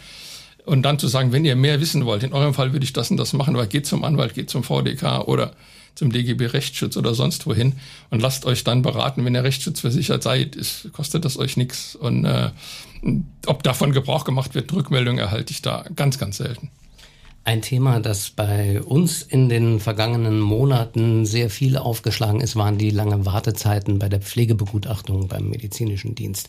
Und 0.65 0.83
dann 0.83 0.99
zu 0.99 1.09
sagen, 1.09 1.33
wenn 1.33 1.45
ihr 1.45 1.57
mehr 1.57 1.81
wissen 1.81 2.07
wollt, 2.07 2.23
in 2.23 2.33
eurem 2.33 2.55
Fall 2.55 2.73
würde 2.73 2.85
ich 2.85 2.95
das 2.95 3.11
und 3.11 3.19
das 3.19 3.35
machen, 3.35 3.55
aber 3.55 3.67
geht 3.67 3.87
zum 3.87 4.03
Anwalt, 4.03 4.35
geht 4.35 4.49
zum 4.49 4.65
VDK 4.65 5.21
oder 5.27 5.53
zum 5.95 6.11
DGB 6.11 6.47
Rechtsschutz 6.47 6.97
oder 6.97 7.15
sonst 7.15 7.47
wohin 7.47 7.75
und 8.11 8.21
lasst 8.21 8.47
euch 8.47 8.65
dann 8.65 8.83
beraten, 8.83 9.25
wenn 9.25 9.35
ihr 9.35 9.45
Rechtsschutz 9.45 9.81
versichert 9.81 10.23
seid, 10.23 10.57
ist, 10.57 10.93
kostet 10.93 11.25
das 11.25 11.39
euch 11.39 11.57
nichts. 11.57 11.95
Und 11.95 12.25
äh, 12.25 12.51
ob 13.47 13.63
davon 13.63 13.93
Gebrauch 13.93 14.25
gemacht 14.25 14.55
wird, 14.55 14.73
Rückmeldung 14.73 15.19
erhalte 15.19 15.53
ich 15.53 15.63
da 15.63 15.85
ganz, 15.95 16.19
ganz 16.19 16.39
selten. 16.39 16.71
Ein 17.47 17.61
Thema, 17.61 18.01
das 18.01 18.31
bei 18.31 18.81
uns 18.81 19.21
in 19.21 19.51
den 19.51 19.79
vergangenen 19.79 20.41
Monaten 20.41 21.27
sehr 21.27 21.51
viel 21.51 21.77
aufgeschlagen 21.77 22.41
ist, 22.41 22.57
waren 22.57 22.79
die 22.79 22.89
langen 22.89 23.27
Wartezeiten 23.27 23.99
bei 23.99 24.09
der 24.09 24.23
Pflegebegutachtung 24.23 25.29
beim 25.29 25.51
medizinischen 25.51 26.15
Dienst. 26.15 26.49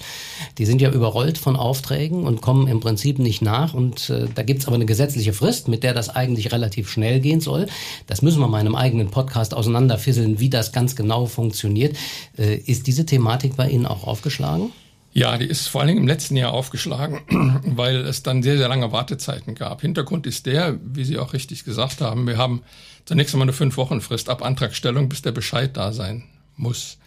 Die 0.58 0.66
sind 0.66 0.82
ja 0.82 0.90
überrollt 0.90 1.38
von 1.38 1.58
Aufträgen 1.58 2.24
und 2.24 2.42
kommen 2.42 2.70
im 2.70 2.80
Prinzip 2.80 3.20
nicht 3.20 3.42
nach. 3.42 3.74
Und 3.74 4.10
äh, 4.10 4.28
da 4.34 4.44
gibt's 4.44 4.68
aber 4.68 4.76
eine 4.76 4.86
gesetzliche 4.86 5.34
Frist, 5.34 5.68
mit 5.68 5.84
der 5.84 5.94
das 5.94 6.08
eigentlich 6.08 6.54
relativ 6.54 6.90
schnell 6.90 7.20
gehen 7.20 7.42
soll. 7.42 7.68
Das 8.08 8.22
müssen 8.22 8.40
wir 8.40 8.48
mal 8.48 8.62
in 8.62 8.68
einem 8.68 8.76
eigenen 8.76 9.10
Podcast 9.10 9.54
auseinanderfisseln, 9.54 10.40
wie 10.40 10.50
das 10.50 10.72
ganz 10.72 10.96
genau 10.96 11.26
funktioniert. 11.26 11.98
Äh, 12.38 12.56
ist 12.56 12.88
diese 12.88 13.06
Thematik 13.06 13.58
bei 13.58 13.70
Ihnen 13.70 13.86
auch 13.86 14.08
aufgeschlagen? 14.08 14.72
Ja, 15.18 15.38
die 15.38 15.46
ist 15.46 15.70
vor 15.70 15.80
allen 15.80 15.88
Dingen 15.88 16.02
im 16.02 16.08
letzten 16.08 16.36
Jahr 16.36 16.52
aufgeschlagen, 16.52 17.22
weil 17.64 17.96
es 18.02 18.22
dann 18.22 18.44
sehr, 18.44 18.58
sehr 18.58 18.68
lange 18.68 18.92
Wartezeiten 18.92 19.56
gab. 19.56 19.80
Hintergrund 19.80 20.28
ist 20.28 20.46
der, 20.46 20.78
wie 20.84 21.06
Sie 21.06 21.18
auch 21.18 21.32
richtig 21.32 21.64
gesagt 21.64 22.02
haben, 22.02 22.28
wir 22.28 22.38
haben 22.38 22.64
zunächst 23.06 23.34
einmal 23.34 23.46
eine 23.46 23.54
Fünf-Wochen-Frist 23.54 24.28
ab 24.28 24.44
Antragstellung, 24.44 25.08
bis 25.08 25.22
der 25.22 25.32
Bescheid 25.32 25.78
da 25.78 25.94
sein 25.94 26.26
muss. 26.58 26.98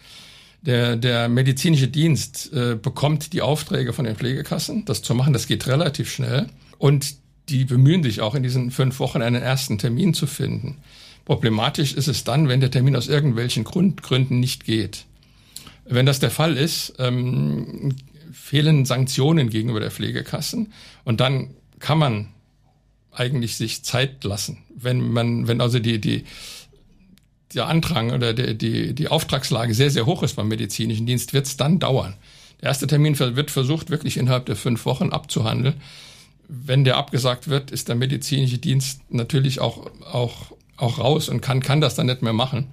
Der, 0.62 0.96
der 0.96 1.28
medizinische 1.28 1.88
Dienst 1.88 2.50
äh, 2.54 2.76
bekommt 2.76 3.34
die 3.34 3.42
Aufträge 3.42 3.92
von 3.92 4.06
den 4.06 4.16
Pflegekassen, 4.16 4.86
das 4.86 5.02
zu 5.02 5.14
machen. 5.14 5.34
Das 5.34 5.46
geht 5.46 5.66
relativ 5.66 6.10
schnell. 6.10 6.46
Und 6.78 7.14
die 7.50 7.66
bemühen 7.66 8.02
sich 8.02 8.22
auch 8.22 8.34
in 8.34 8.42
diesen 8.42 8.70
fünf 8.70 9.00
Wochen 9.00 9.20
einen 9.20 9.42
ersten 9.42 9.76
Termin 9.76 10.14
zu 10.14 10.26
finden. 10.26 10.78
Problematisch 11.26 11.92
ist 11.92 12.08
es 12.08 12.24
dann, 12.24 12.48
wenn 12.48 12.60
der 12.60 12.70
Termin 12.70 12.96
aus 12.96 13.06
irgendwelchen 13.06 13.64
Grund, 13.64 14.02
Gründen 14.02 14.40
nicht 14.40 14.64
geht. 14.64 15.04
Wenn 15.88 16.06
das 16.06 16.20
der 16.20 16.30
Fall 16.30 16.56
ist, 16.56 16.94
ähm, 16.98 17.94
fehlen 18.32 18.84
Sanktionen 18.84 19.50
gegenüber 19.50 19.80
der 19.80 19.90
Pflegekassen 19.90 20.72
und 21.04 21.20
dann 21.20 21.54
kann 21.78 21.98
man 21.98 22.28
eigentlich 23.12 23.56
sich 23.56 23.82
Zeit 23.82 24.22
lassen. 24.24 24.58
Wenn 24.74 25.10
man, 25.10 25.48
wenn 25.48 25.60
also 25.60 25.78
die, 25.78 26.00
die, 26.00 26.24
der 27.54 27.66
Antrag 27.66 28.12
oder 28.12 28.34
die, 28.34 28.56
die, 28.56 28.94
die 28.94 29.08
Auftragslage 29.08 29.74
sehr, 29.74 29.90
sehr 29.90 30.06
hoch 30.06 30.22
ist 30.22 30.36
beim 30.36 30.48
medizinischen 30.48 31.06
Dienst, 31.06 31.32
wird 31.32 31.46
es 31.46 31.56
dann 31.56 31.78
dauern. 31.78 32.14
Der 32.60 32.68
erste 32.68 32.86
Termin 32.86 33.18
wird 33.18 33.50
versucht, 33.50 33.90
wirklich 33.90 34.16
innerhalb 34.16 34.46
der 34.46 34.56
fünf 34.56 34.84
Wochen 34.84 35.10
abzuhandeln. 35.10 35.74
Wenn 36.48 36.84
der 36.84 36.96
abgesagt 36.96 37.48
wird, 37.48 37.70
ist 37.70 37.88
der 37.88 37.96
medizinische 37.96 38.58
Dienst 38.58 39.02
natürlich 39.10 39.60
auch, 39.60 39.90
auch, 40.10 40.52
auch 40.76 40.98
raus 40.98 41.28
und 41.28 41.40
kann, 41.40 41.60
kann 41.60 41.80
das 41.80 41.94
dann 41.94 42.06
nicht 42.06 42.22
mehr 42.22 42.32
machen. 42.32 42.68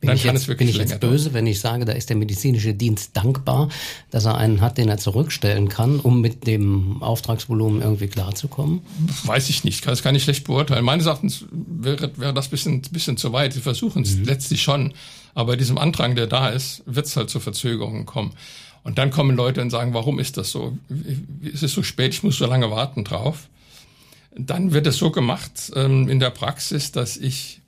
Bin 0.00 0.10
ich, 0.10 0.24
jetzt, 0.24 0.46
bin 0.58 0.68
ich 0.68 0.76
jetzt 0.76 1.00
böse, 1.00 1.32
wenn 1.32 1.46
ich 1.46 1.60
sage, 1.60 1.84
da 1.84 1.92
ist 1.92 2.10
der 2.10 2.16
medizinische 2.16 2.74
Dienst 2.74 3.16
dankbar, 3.16 3.70
dass 4.10 4.26
er 4.26 4.36
einen 4.36 4.60
hat, 4.60 4.78
den 4.78 4.88
er 4.88 4.98
zurückstellen 4.98 5.68
kann, 5.68 6.00
um 6.00 6.20
mit 6.20 6.46
dem 6.46 7.02
Auftragsvolumen 7.02 7.80
irgendwie 7.80 8.08
klarzukommen? 8.08 8.80
Weiß 9.24 9.48
ich 9.48 9.64
nicht, 9.64 9.86
das 9.86 10.02
kann 10.02 10.14
ich 10.14 10.24
schlecht 10.24 10.44
beurteilen. 10.44 10.84
Meines 10.84 11.06
Erachtens 11.06 11.46
wäre, 11.50 12.10
wäre 12.16 12.34
das 12.34 12.48
bisschen, 12.48 12.82
bisschen 12.82 13.16
zu 13.16 13.32
weit. 13.32 13.54
Sie 13.54 13.60
versuchen 13.60 14.02
es 14.02 14.16
mhm. 14.16 14.24
letztlich 14.24 14.62
schon, 14.62 14.92
aber 15.34 15.52
bei 15.52 15.56
diesem 15.56 15.78
Antrag, 15.78 16.14
der 16.14 16.26
da 16.26 16.50
ist, 16.50 16.82
wird 16.86 17.06
es 17.06 17.16
halt 17.16 17.30
zu 17.30 17.40
Verzögerungen 17.40 18.04
kommen. 18.06 18.32
Und 18.82 18.98
dann 18.98 19.10
kommen 19.10 19.36
Leute 19.36 19.62
und 19.62 19.70
sagen, 19.70 19.94
warum 19.94 20.18
ist 20.18 20.36
das 20.36 20.50
so? 20.50 20.78
Es 21.52 21.62
ist 21.62 21.74
so 21.74 21.82
spät, 21.82 22.14
ich 22.14 22.22
muss 22.22 22.36
so 22.36 22.46
lange 22.46 22.70
warten 22.70 23.02
drauf. 23.02 23.48
Dann 24.38 24.72
wird 24.72 24.86
es 24.86 24.96
so 24.98 25.10
gemacht 25.10 25.72
ähm, 25.74 26.08
in 26.08 26.20
der 26.20 26.30
Praxis, 26.30 26.92
dass 26.92 27.16
ich 27.16 27.62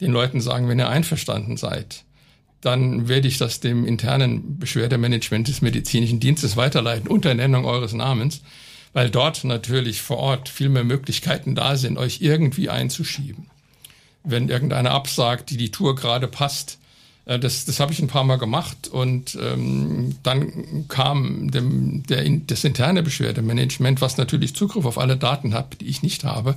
den 0.00 0.12
Leuten 0.12 0.40
sagen, 0.40 0.68
wenn 0.68 0.78
ihr 0.78 0.88
einverstanden 0.88 1.56
seid, 1.56 2.04
dann 2.60 3.08
werde 3.08 3.28
ich 3.28 3.38
das 3.38 3.60
dem 3.60 3.84
internen 3.84 4.58
Beschwerdemanagement 4.58 5.48
des 5.48 5.62
medizinischen 5.62 6.20
Dienstes 6.20 6.56
weiterleiten 6.56 7.08
unter 7.08 7.34
Nennung 7.34 7.64
eures 7.64 7.92
Namens, 7.92 8.40
weil 8.92 9.10
dort 9.10 9.44
natürlich 9.44 10.02
vor 10.02 10.18
Ort 10.18 10.48
viel 10.48 10.68
mehr 10.68 10.84
Möglichkeiten 10.84 11.54
da 11.54 11.76
sind, 11.76 11.98
euch 11.98 12.20
irgendwie 12.20 12.68
einzuschieben. 12.68 13.46
Wenn 14.24 14.48
irgendeiner 14.48 14.90
absagt, 14.90 15.50
die 15.50 15.56
die 15.56 15.70
Tour 15.70 15.94
gerade 15.94 16.26
passt, 16.26 16.78
äh, 17.28 17.38
das, 17.38 17.64
das 17.64 17.78
habe 17.78 17.92
ich 17.92 18.00
ein 18.00 18.08
paar 18.08 18.24
Mal 18.24 18.38
gemacht 18.38 18.88
und 18.88 19.38
ähm, 19.40 20.16
dann 20.24 20.86
kam 20.88 21.50
dem, 21.50 22.02
der, 22.04 22.28
das 22.46 22.64
interne 22.64 23.04
Beschwerdemanagement, 23.04 24.00
was 24.00 24.16
natürlich 24.16 24.56
Zugriff 24.56 24.84
auf 24.84 24.98
alle 24.98 25.16
Daten 25.16 25.54
hat, 25.54 25.80
die 25.80 25.86
ich 25.86 26.02
nicht 26.02 26.24
habe, 26.24 26.56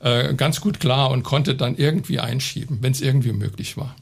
äh, 0.00 0.34
ganz 0.34 0.60
gut 0.60 0.80
klar 0.80 1.10
und 1.10 1.22
konnte 1.22 1.54
dann 1.54 1.76
irgendwie 1.76 2.20
einschieben, 2.20 2.78
wenn 2.80 2.92
es 2.92 3.00
irgendwie 3.00 3.32
möglich 3.32 3.76
war. 3.76 3.94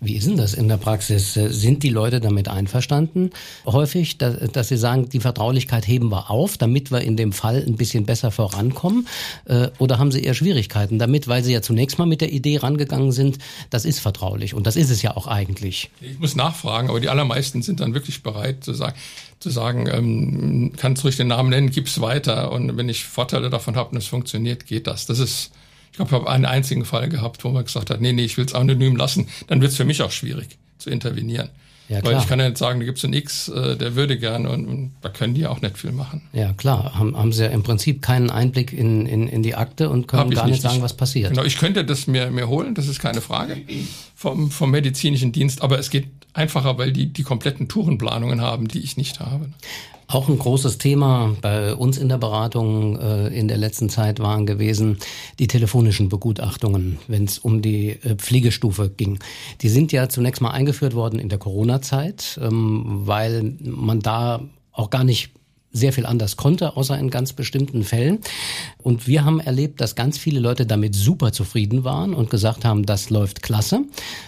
Wie 0.00 0.16
ist 0.16 0.26
denn 0.26 0.36
das 0.36 0.54
in 0.54 0.68
der 0.68 0.76
Praxis? 0.76 1.34
Sind 1.34 1.82
die 1.82 1.90
Leute 1.90 2.20
damit 2.20 2.48
einverstanden? 2.48 3.30
Häufig, 3.66 4.18
dass, 4.18 4.36
dass 4.52 4.68
sie 4.68 4.76
sagen, 4.76 5.08
die 5.08 5.20
Vertraulichkeit 5.20 5.86
heben 5.86 6.10
wir 6.10 6.30
auf, 6.30 6.58
damit 6.58 6.90
wir 6.90 7.00
in 7.00 7.16
dem 7.16 7.32
Fall 7.32 7.64
ein 7.66 7.76
bisschen 7.76 8.06
besser 8.06 8.30
vorankommen? 8.30 9.06
Äh, 9.46 9.68
oder 9.78 9.98
haben 9.98 10.12
sie 10.12 10.22
eher 10.22 10.34
Schwierigkeiten 10.34 10.98
damit, 10.98 11.28
weil 11.28 11.44
sie 11.44 11.52
ja 11.52 11.62
zunächst 11.62 11.98
mal 11.98 12.06
mit 12.06 12.20
der 12.20 12.32
Idee 12.32 12.58
rangegangen 12.58 13.12
sind, 13.12 13.38
das 13.70 13.84
ist 13.84 14.00
vertraulich 14.00 14.54
und 14.54 14.66
das 14.66 14.76
ist 14.76 14.90
es 14.90 15.02
ja 15.02 15.16
auch 15.16 15.26
eigentlich. 15.26 15.90
Ich 16.00 16.18
muss 16.18 16.36
nachfragen, 16.36 16.88
aber 16.88 17.00
die 17.00 17.08
allermeisten 17.08 17.62
sind 17.62 17.80
dann 17.80 17.94
wirklich 17.94 18.22
bereit 18.22 18.64
zu 18.64 18.74
sagen, 18.74 18.96
zu 19.40 19.50
sagen, 19.50 19.88
ähm, 19.90 20.72
kannst 20.76 21.02
ruhig 21.02 21.16
den 21.16 21.28
Namen 21.28 21.48
nennen, 21.50 21.70
gib's 21.70 22.00
weiter. 22.00 22.52
Und 22.52 22.76
wenn 22.76 22.88
ich 22.88 23.04
Vorteile 23.04 23.48
davon 23.48 23.74
habe 23.74 23.90
und 23.90 23.96
es 23.96 24.06
funktioniert, 24.06 24.66
geht 24.66 24.86
das. 24.86 25.06
Das 25.06 25.18
ist, 25.18 25.50
ich 25.90 25.96
glaube, 25.96 26.10
ich 26.10 26.14
habe 26.14 26.30
einen 26.30 26.44
einzigen 26.44 26.84
Fall 26.84 27.08
gehabt, 27.08 27.44
wo 27.44 27.50
man 27.50 27.64
gesagt 27.64 27.90
hat, 27.90 28.00
nee, 28.00 28.12
nee, 28.12 28.24
ich 28.24 28.36
will 28.36 28.44
es 28.44 28.54
anonym 28.54 28.96
lassen. 28.96 29.28
Dann 29.48 29.60
wird 29.60 29.72
es 29.72 29.76
für 29.76 29.84
mich 29.84 30.02
auch 30.02 30.12
schwierig 30.12 30.58
zu 30.78 30.90
intervenieren. 30.90 31.50
Ja, 31.90 32.00
klar. 32.00 32.12
Weil 32.12 32.20
ich 32.20 32.28
kann 32.28 32.38
ja 32.38 32.48
nicht 32.48 32.56
sagen, 32.56 32.78
da 32.78 32.86
gibt 32.86 32.98
es 32.98 33.04
einen 33.04 33.14
X, 33.14 33.48
äh, 33.48 33.76
der 33.76 33.96
würde 33.96 34.16
gern 34.16 34.46
und, 34.46 34.66
und, 34.66 34.92
da 35.00 35.08
können 35.08 35.34
die 35.34 35.44
auch 35.48 35.60
nicht 35.60 35.76
viel 35.76 35.90
machen. 35.90 36.22
Ja, 36.32 36.52
klar. 36.52 36.94
Haben, 36.94 37.16
haben 37.16 37.32
sie 37.32 37.42
ja 37.42 37.50
im 37.50 37.64
Prinzip 37.64 38.00
keinen 38.00 38.30
Einblick 38.30 38.72
in, 38.72 39.06
in, 39.06 39.26
in 39.26 39.42
die 39.42 39.56
Akte 39.56 39.90
und 39.90 40.06
können 40.06 40.30
gar 40.30 40.44
nicht, 40.44 40.52
nicht 40.52 40.62
sagen, 40.62 40.82
was 40.82 40.96
passiert. 40.96 41.30
Genau, 41.30 41.42
ich 41.42 41.58
könnte 41.58 41.84
das 41.84 42.06
mir, 42.06 42.30
mir 42.30 42.46
holen, 42.46 42.76
das 42.76 42.86
ist 42.86 43.00
keine 43.00 43.20
Frage, 43.20 43.56
vom, 44.14 44.52
vom 44.52 44.70
medizinischen 44.70 45.32
Dienst, 45.32 45.62
aber 45.62 45.80
es 45.80 45.90
geht 45.90 46.06
einfacher, 46.32 46.78
weil 46.78 46.92
die 46.92 47.12
die 47.12 47.22
kompletten 47.22 47.68
Tourenplanungen 47.68 48.40
haben, 48.40 48.68
die 48.68 48.80
ich 48.80 48.96
nicht 48.96 49.20
habe. 49.20 49.50
Auch 50.06 50.28
ein 50.28 50.40
großes 50.40 50.78
Thema 50.78 51.36
bei 51.40 51.72
uns 51.72 51.96
in 51.96 52.08
der 52.08 52.18
Beratung 52.18 52.98
äh, 52.98 53.28
in 53.28 53.46
der 53.46 53.58
letzten 53.58 53.88
Zeit 53.88 54.18
waren 54.18 54.44
gewesen 54.44 54.98
die 55.38 55.46
telefonischen 55.46 56.08
Begutachtungen, 56.08 56.98
wenn 57.06 57.24
es 57.24 57.38
um 57.38 57.62
die 57.62 57.90
äh, 57.90 58.16
Pflegestufe 58.16 58.90
ging. 58.90 59.20
Die 59.60 59.68
sind 59.68 59.92
ja 59.92 60.08
zunächst 60.08 60.42
mal 60.42 60.50
eingeführt 60.50 60.94
worden 60.94 61.20
in 61.20 61.28
der 61.28 61.38
Corona-Zeit, 61.38 62.40
ähm, 62.42 62.82
weil 63.06 63.54
man 63.62 64.00
da 64.00 64.40
auch 64.72 64.90
gar 64.90 65.04
nicht 65.04 65.30
sehr 65.72 65.92
viel 65.92 66.06
anders 66.06 66.36
konnte, 66.36 66.76
außer 66.76 66.98
in 66.98 67.10
ganz 67.10 67.32
bestimmten 67.32 67.84
Fällen. 67.84 68.18
Und 68.78 69.06
wir 69.06 69.24
haben 69.24 69.40
erlebt, 69.40 69.80
dass 69.80 69.94
ganz 69.94 70.18
viele 70.18 70.40
Leute 70.40 70.66
damit 70.66 70.94
super 70.94 71.32
zufrieden 71.32 71.84
waren 71.84 72.12
und 72.12 72.30
gesagt 72.30 72.64
haben, 72.64 72.86
das 72.86 73.10
läuft 73.10 73.42
klasse. 73.42 73.82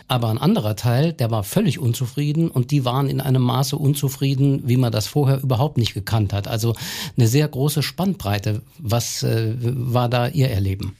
Aber 0.06 0.28
ein 0.28 0.38
anderer 0.38 0.76
Teil, 0.76 1.12
der 1.12 1.30
war 1.30 1.42
völlig 1.42 1.78
unzufrieden 1.78 2.48
und 2.48 2.70
die 2.70 2.84
waren 2.84 3.08
in 3.08 3.20
einem 3.20 3.42
Maße 3.42 3.76
unzufrieden, 3.76 4.62
wie 4.66 4.76
man 4.76 4.92
das 4.92 5.06
vorher 5.06 5.42
überhaupt 5.42 5.78
nicht 5.78 5.94
gekannt 5.94 6.32
hat. 6.32 6.46
Also 6.46 6.74
eine 7.16 7.26
sehr 7.26 7.48
große 7.48 7.82
Spannbreite. 7.82 8.62
Was 8.78 9.22
äh, 9.22 9.54
war 9.60 10.08
da 10.08 10.28
Ihr 10.28 10.48
Erleben? 10.48 10.96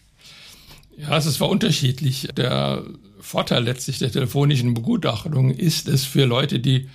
Ja, 0.96 1.16
es 1.16 1.40
war 1.40 1.48
unterschiedlich. 1.48 2.28
Der 2.36 2.82
Vorteil 3.20 3.62
letztlich 3.64 3.98
der 3.98 4.10
telefonischen 4.10 4.74
Begutachtung 4.74 5.50
ist 5.50 5.88
es 5.88 6.04
für 6.04 6.24
Leute, 6.24 6.58
die 6.58 6.88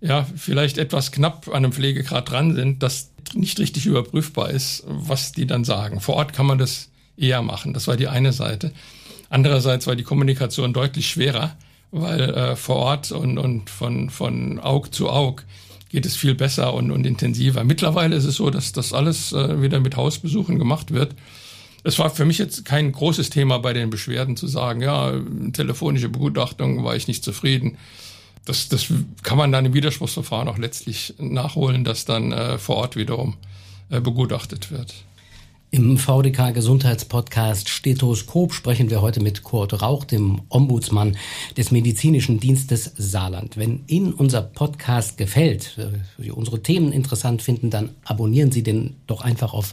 ja, 0.00 0.26
vielleicht 0.36 0.78
etwas 0.78 1.12
knapp 1.12 1.48
an 1.48 1.56
einem 1.56 1.72
Pflegegrad 1.72 2.30
dran 2.30 2.54
sind, 2.54 2.82
dass 2.82 3.10
nicht 3.34 3.58
richtig 3.58 3.86
überprüfbar 3.86 4.50
ist, 4.50 4.84
was 4.86 5.32
die 5.32 5.46
dann 5.46 5.64
sagen. 5.64 6.00
Vor 6.00 6.16
Ort 6.16 6.32
kann 6.32 6.46
man 6.46 6.58
das 6.58 6.88
eher 7.16 7.42
machen. 7.42 7.74
Das 7.74 7.86
war 7.86 7.96
die 7.96 8.08
eine 8.08 8.32
Seite. 8.32 8.72
Andererseits 9.28 9.86
war 9.86 9.96
die 9.96 10.02
Kommunikation 10.02 10.72
deutlich 10.72 11.08
schwerer, 11.08 11.56
weil 11.90 12.20
äh, 12.20 12.56
vor 12.56 12.76
Ort 12.76 13.12
und, 13.12 13.38
und 13.38 13.68
von, 13.68 14.10
von 14.10 14.58
Aug 14.58 14.88
zu 14.90 15.10
Aug 15.10 15.44
geht 15.90 16.06
es 16.06 16.16
viel 16.16 16.34
besser 16.34 16.72
und, 16.72 16.90
und 16.90 17.04
intensiver. 17.04 17.62
Mittlerweile 17.64 18.16
ist 18.16 18.24
es 18.24 18.36
so, 18.36 18.50
dass 18.50 18.72
das 18.72 18.92
alles 18.92 19.32
äh, 19.32 19.60
wieder 19.60 19.80
mit 19.80 19.96
Hausbesuchen 19.96 20.58
gemacht 20.58 20.92
wird. 20.92 21.14
Es 21.82 21.98
war 21.98 22.10
für 22.10 22.24
mich 22.24 22.38
jetzt 22.38 22.64
kein 22.64 22.92
großes 22.92 23.30
Thema 23.30 23.58
bei 23.58 23.72
den 23.72 23.90
Beschwerden 23.90 24.36
zu 24.36 24.46
sagen, 24.46 24.82
ja, 24.82 25.14
telefonische 25.52 26.08
Begutachtung 26.08 26.84
war 26.84 26.94
ich 26.94 27.08
nicht 27.08 27.24
zufrieden 27.24 27.76
das, 28.44 28.68
das 28.68 28.92
kann 29.22 29.38
man 29.38 29.52
dann 29.52 29.66
im 29.66 29.74
Widerspruchsverfahren 29.74 30.48
auch 30.48 30.58
letztlich 30.58 31.14
nachholen, 31.18 31.84
dass 31.84 32.04
dann 32.04 32.32
äh, 32.32 32.58
vor 32.58 32.76
Ort 32.76 32.96
wiederum 32.96 33.36
äh, 33.90 34.00
begutachtet 34.00 34.70
wird. 34.70 34.94
Im 35.72 35.98
VDK 35.98 36.52
Gesundheitspodcast 36.52 37.68
Stethoskop 37.68 38.52
sprechen 38.52 38.90
wir 38.90 39.02
heute 39.02 39.20
mit 39.20 39.44
Kurt 39.44 39.80
Rauch, 39.80 40.02
dem 40.02 40.40
Ombudsmann 40.48 41.16
des 41.56 41.70
Medizinischen 41.70 42.40
Dienstes 42.40 42.90
Saarland. 42.96 43.56
Wenn 43.56 43.84
Ihnen 43.86 44.12
unser 44.12 44.42
Podcast 44.42 45.16
gefällt, 45.16 45.78
äh, 45.78 45.90
Sie 46.20 46.32
unsere 46.32 46.60
Themen 46.60 46.90
interessant 46.90 47.40
finden, 47.40 47.70
dann 47.70 47.90
abonnieren 48.04 48.50
Sie 48.50 48.64
den 48.64 48.96
doch 49.06 49.20
einfach 49.20 49.54
auf 49.54 49.72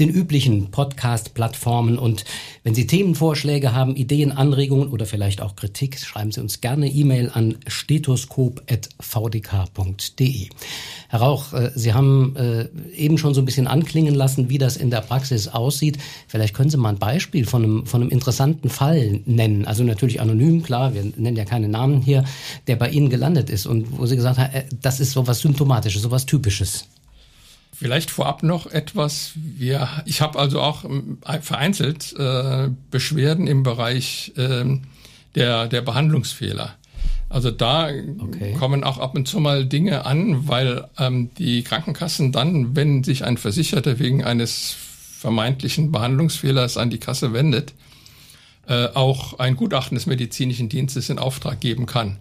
den 0.00 0.08
üblichen 0.08 0.72
Podcast-Plattformen. 0.72 1.96
Und 1.96 2.24
wenn 2.64 2.74
Sie 2.74 2.88
Themenvorschläge 2.88 3.72
haben, 3.72 3.94
Ideen, 3.94 4.32
Anregungen 4.32 4.88
oder 4.88 5.06
vielleicht 5.06 5.40
auch 5.40 5.54
Kritik, 5.54 6.00
schreiben 6.00 6.32
Sie 6.32 6.40
uns 6.40 6.60
gerne 6.60 6.88
E-Mail 6.88 7.30
an 7.32 7.54
stethoskop.vdk.de. 7.68 10.48
Herr 11.08 11.20
Rauch, 11.20 11.52
äh, 11.52 11.70
Sie 11.76 11.94
haben 11.94 12.34
äh, 12.34 12.68
eben 12.96 13.16
schon 13.16 13.32
so 13.32 13.42
ein 13.42 13.44
bisschen 13.44 13.68
anklingen 13.68 14.16
lassen, 14.16 14.48
wie 14.48 14.58
das 14.58 14.76
in 14.76 14.90
der 14.90 15.02
Praxis 15.02 15.35
Praxis 15.36 15.48
aussieht. 15.48 15.98
Vielleicht 16.28 16.54
können 16.54 16.70
Sie 16.70 16.76
mal 16.76 16.90
ein 16.90 16.98
Beispiel 16.98 17.46
von 17.46 17.62
einem, 17.62 17.86
von 17.86 18.00
einem 18.00 18.10
interessanten 18.10 18.70
Fall 18.70 19.20
nennen. 19.26 19.66
Also 19.66 19.84
natürlich 19.84 20.20
anonym, 20.20 20.62
klar, 20.62 20.94
wir 20.94 21.02
nennen 21.02 21.36
ja 21.36 21.44
keine 21.44 21.68
Namen 21.68 22.00
hier, 22.00 22.24
der 22.66 22.76
bei 22.76 22.88
Ihnen 22.90 23.10
gelandet 23.10 23.50
ist 23.50 23.66
und 23.66 23.98
wo 23.98 24.06
Sie 24.06 24.16
gesagt 24.16 24.38
haben, 24.38 24.52
äh, 24.52 24.64
das 24.80 25.00
ist 25.00 25.12
so 25.12 25.26
was 25.26 25.40
Symptomatisches, 25.40 26.02
so 26.02 26.10
was 26.10 26.26
Typisches. 26.26 26.86
Vielleicht 27.72 28.10
vorab 28.10 28.42
noch 28.42 28.66
etwas. 28.66 29.32
Wir, 29.34 29.88
ich 30.06 30.22
habe 30.22 30.38
also 30.38 30.60
auch 30.60 30.84
ähm, 30.84 31.18
vereinzelt 31.42 32.14
äh, 32.18 32.70
Beschwerden 32.90 33.46
im 33.46 33.62
Bereich 33.62 34.32
äh, 34.36 34.64
der, 35.34 35.66
der 35.68 35.82
Behandlungsfehler. 35.82 36.74
Also 37.28 37.50
da 37.50 37.88
okay. 38.18 38.54
kommen 38.58 38.84
auch 38.84 38.98
ab 38.98 39.16
und 39.16 39.26
zu 39.26 39.40
mal 39.40 39.66
Dinge 39.66 40.06
an, 40.06 40.48
weil 40.48 40.84
ähm, 40.96 41.30
die 41.38 41.62
Krankenkassen 41.64 42.30
dann, 42.30 42.76
wenn 42.76 43.02
sich 43.02 43.24
ein 43.24 43.36
Versicherter 43.36 43.98
wegen 43.98 44.22
eines 44.24 44.76
vermeintlichen 45.26 45.90
Behandlungsfehlers 45.90 46.76
an 46.76 46.88
die 46.88 47.00
Kasse 47.00 47.32
wendet, 47.32 47.74
äh, 48.68 48.86
auch 48.94 49.40
ein 49.40 49.56
Gutachten 49.56 49.96
des 49.96 50.06
medizinischen 50.06 50.68
Dienstes 50.68 51.10
in 51.10 51.18
Auftrag 51.18 51.58
geben 51.58 51.86
kann, 51.86 52.18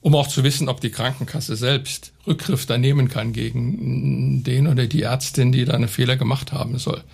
um 0.00 0.14
auch 0.14 0.28
zu 0.28 0.42
wissen, 0.42 0.70
ob 0.70 0.80
die 0.80 0.88
Krankenkasse 0.88 1.56
selbst 1.56 2.14
Rückgriff 2.26 2.64
da 2.64 2.78
nehmen 2.78 3.10
kann 3.10 3.34
gegen 3.34 4.42
den 4.44 4.66
oder 4.66 4.86
die 4.86 5.02
Ärztin, 5.02 5.52
die 5.52 5.66
da 5.66 5.74
einen 5.74 5.88
Fehler 5.88 6.16
gemacht 6.16 6.52
haben 6.52 6.78
soll. 6.78 7.04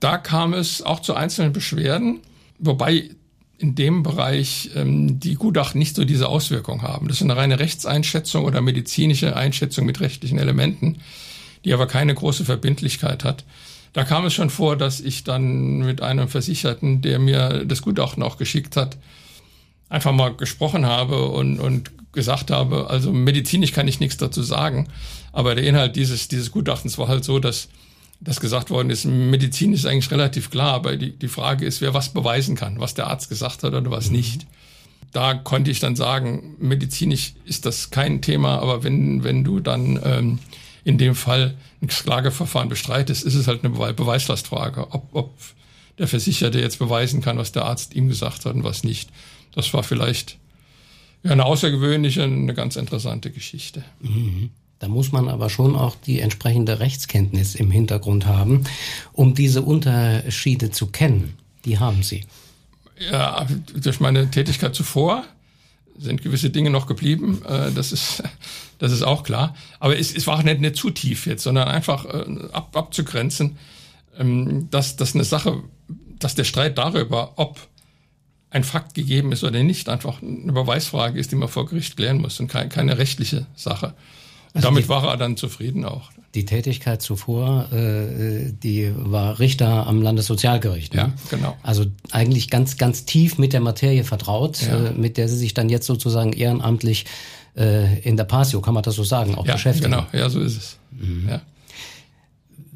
Da 0.00 0.18
kam 0.18 0.52
es 0.52 0.82
auch 0.82 0.98
zu 0.98 1.14
einzelnen 1.14 1.52
Beschwerden, 1.52 2.18
wobei 2.58 3.10
in 3.58 3.76
dem 3.76 4.02
Bereich 4.02 4.70
ähm, 4.74 5.20
die 5.20 5.34
Gutachten 5.34 5.78
nicht 5.78 5.94
so 5.94 6.04
diese 6.04 6.28
Auswirkung 6.28 6.82
haben. 6.82 7.06
Das 7.06 7.18
ist 7.18 7.22
eine 7.22 7.36
reine 7.36 7.60
Rechtseinschätzung 7.60 8.44
oder 8.44 8.60
medizinische 8.62 9.36
Einschätzung 9.36 9.86
mit 9.86 10.00
rechtlichen 10.00 10.40
Elementen, 10.40 10.96
die 11.64 11.72
aber 11.72 11.86
keine 11.86 12.16
große 12.16 12.44
Verbindlichkeit 12.44 13.22
hat. 13.22 13.44
Da 13.92 14.04
kam 14.04 14.26
es 14.26 14.34
schon 14.34 14.50
vor, 14.50 14.76
dass 14.76 15.00
ich 15.00 15.24
dann 15.24 15.78
mit 15.78 16.02
einem 16.02 16.28
Versicherten, 16.28 17.02
der 17.02 17.18
mir 17.18 17.64
das 17.64 17.82
Gutachten 17.82 18.22
auch 18.22 18.36
geschickt 18.36 18.76
hat, 18.76 18.98
einfach 19.88 20.12
mal 20.12 20.34
gesprochen 20.34 20.86
habe 20.86 21.28
und, 21.28 21.60
und 21.60 21.92
gesagt 22.12 22.50
habe, 22.50 22.90
also 22.90 23.12
medizinisch 23.12 23.72
kann 23.72 23.88
ich 23.88 24.00
nichts 24.00 24.16
dazu 24.16 24.42
sagen, 24.42 24.88
aber 25.32 25.54
der 25.54 25.64
Inhalt 25.64 25.96
dieses, 25.96 26.28
dieses 26.28 26.50
Gutachtens 26.50 26.98
war 26.98 27.08
halt 27.08 27.24
so, 27.24 27.38
dass 27.38 27.68
das 28.20 28.40
gesagt 28.40 28.70
worden 28.70 28.90
ist, 28.90 29.04
Medizin 29.04 29.72
ist 29.72 29.86
eigentlich 29.86 30.10
relativ 30.10 30.50
klar, 30.50 30.72
aber 30.72 30.96
die, 30.96 31.12
die 31.12 31.28
Frage 31.28 31.66
ist, 31.66 31.80
wer 31.82 31.94
was 31.94 32.08
beweisen 32.12 32.56
kann, 32.56 32.80
was 32.80 32.94
der 32.94 33.08
Arzt 33.08 33.28
gesagt 33.28 33.62
hat 33.62 33.74
oder 33.74 33.90
was 33.90 34.06
mhm. 34.06 34.16
nicht. 34.16 34.46
Da 35.12 35.34
konnte 35.34 35.70
ich 35.70 35.80
dann 35.80 35.96
sagen, 35.96 36.56
medizinisch 36.58 37.34
ist 37.44 37.66
das 37.66 37.90
kein 37.90 38.22
Thema, 38.22 38.58
aber 38.58 38.82
wenn, 38.82 39.22
wenn 39.22 39.44
du 39.44 39.60
dann 39.60 40.00
ähm, 40.02 40.38
in 40.84 40.98
dem 40.98 41.14
Fall 41.14 41.54
ein 41.86 41.88
Klageverfahren 41.88 42.68
bestreitest, 42.68 43.24
ist 43.24 43.34
es 43.34 43.46
halt 43.46 43.64
eine 43.64 43.72
Beweislastfrage, 43.94 44.92
ob, 44.92 45.08
ob 45.12 45.34
der 45.98 46.08
Versicherte 46.08 46.60
jetzt 46.60 46.78
beweisen 46.78 47.22
kann, 47.22 47.38
was 47.38 47.52
der 47.52 47.64
Arzt 47.64 47.94
ihm 47.94 48.08
gesagt 48.08 48.44
hat 48.44 48.54
und 48.54 48.64
was 48.64 48.84
nicht. 48.84 49.10
Das 49.54 49.72
war 49.72 49.82
vielleicht 49.82 50.38
ja, 51.22 51.30
eine 51.30 51.44
außergewöhnliche, 51.44 52.22
eine 52.22 52.54
ganz 52.54 52.76
interessante 52.76 53.30
Geschichte. 53.30 53.84
Mhm. 54.00 54.50
Da 54.78 54.88
muss 54.88 55.10
man 55.10 55.28
aber 55.28 55.48
schon 55.48 55.74
auch 55.74 55.96
die 56.06 56.20
entsprechende 56.20 56.80
Rechtskenntnis 56.80 57.54
im 57.54 57.70
Hintergrund 57.70 58.26
haben, 58.26 58.64
um 59.12 59.34
diese 59.34 59.62
Unterschiede 59.62 60.70
zu 60.70 60.88
kennen. 60.88 61.38
Die 61.64 61.78
haben 61.78 62.02
Sie. 62.02 62.26
Ja, 63.10 63.46
durch 63.74 64.00
meine 64.00 64.30
Tätigkeit 64.30 64.74
zuvor 64.74 65.24
sind 65.98 66.22
gewisse 66.22 66.50
Dinge 66.50 66.68
noch 66.68 66.86
geblieben. 66.86 67.42
Äh, 67.48 67.72
das 67.72 67.92
ist, 67.92 68.22
das 68.78 68.92
ist 68.92 69.02
auch 69.02 69.22
klar. 69.22 69.54
Aber 69.80 69.98
es, 69.98 70.14
es 70.14 70.26
war 70.26 70.38
auch 70.38 70.42
nicht, 70.42 70.60
nicht 70.60 70.76
zu 70.76 70.90
tief 70.90 71.26
jetzt, 71.26 71.42
sondern 71.42 71.68
einfach 71.68 72.04
äh, 72.04 72.24
ab, 72.52 72.76
abzugrenzen, 72.76 73.56
ähm, 74.18 74.68
dass, 74.70 74.96
dass 74.96 75.14
eine 75.14 75.24
Sache, 75.24 75.62
dass 76.18 76.34
der 76.34 76.44
Streit 76.44 76.78
darüber, 76.78 77.34
ob 77.36 77.58
ein 78.50 78.64
Fakt 78.64 78.94
gegeben 78.94 79.32
ist 79.32 79.44
oder 79.44 79.62
nicht, 79.62 79.88
einfach 79.88 80.22
eine 80.22 80.52
Beweisfrage 80.52 81.18
ist, 81.18 81.32
die 81.32 81.36
man 81.36 81.48
vor 81.48 81.66
Gericht 81.66 81.96
klären 81.96 82.18
muss 82.18 82.40
und 82.40 82.48
keine, 82.48 82.68
keine 82.68 82.98
rechtliche 82.98 83.46
Sache. 83.54 83.86
Und 83.86 83.94
also 84.54 84.68
damit 84.68 84.84
die, 84.84 84.88
war 84.88 85.04
er 85.04 85.16
dann 85.16 85.36
zufrieden 85.36 85.84
auch. 85.84 86.10
Die 86.34 86.44
Tätigkeit 86.44 87.02
zuvor, 87.02 87.70
äh, 87.72 88.52
die 88.52 88.92
war 88.96 89.38
Richter 89.38 89.86
am 89.86 90.00
Landessozialgericht. 90.00 90.94
Ne? 90.94 91.00
Ja, 91.00 91.12
genau. 91.30 91.56
Also 91.62 91.84
eigentlich 92.10 92.48
ganz, 92.48 92.78
ganz 92.78 93.04
tief 93.04 93.36
mit 93.36 93.52
der 93.52 93.60
Materie 93.60 94.04
vertraut, 94.04 94.62
ja. 94.62 94.86
äh, 94.86 94.92
mit 94.92 95.18
der 95.18 95.28
Sie 95.28 95.36
sich 95.36 95.52
dann 95.52 95.68
jetzt 95.68 95.86
sozusagen 95.86 96.32
ehrenamtlich 96.32 97.04
äh, 97.56 97.98
in 98.00 98.16
der 98.16 98.24
Pasio, 98.24 98.60
kann 98.60 98.74
man 98.74 98.82
das 98.82 98.94
so 98.94 99.04
sagen, 99.04 99.34
auch 99.34 99.46
ja, 99.46 99.54
beschäftigen. 99.54 99.90
Genau, 99.90 100.06
ja, 100.12 100.28
so 100.28 100.40
ist 100.40 100.56
es. 100.56 100.78
Mhm. 100.92 101.28
Ja. 101.28 101.42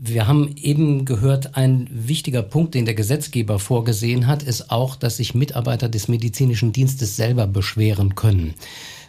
Wir 0.03 0.27
haben 0.27 0.55
eben 0.57 1.05
gehört, 1.05 1.57
ein 1.57 1.87
wichtiger 1.93 2.43
Punkt, 2.43 2.75
den 2.75 2.87
der 2.87 2.95
Gesetzgeber 2.95 3.59
vorgesehen 3.59 4.27
hat, 4.27 4.43
ist 4.43 4.71
auch, 4.71 4.97
dass 4.97 5.19
sich 5.19 5.35
Mitarbeiter 5.35 5.91
des 5.91 6.09
medizinischen 6.09 6.73
Dienstes 6.73 7.17
selber 7.17 7.47
beschweren 7.47 8.15
können. 8.15 8.55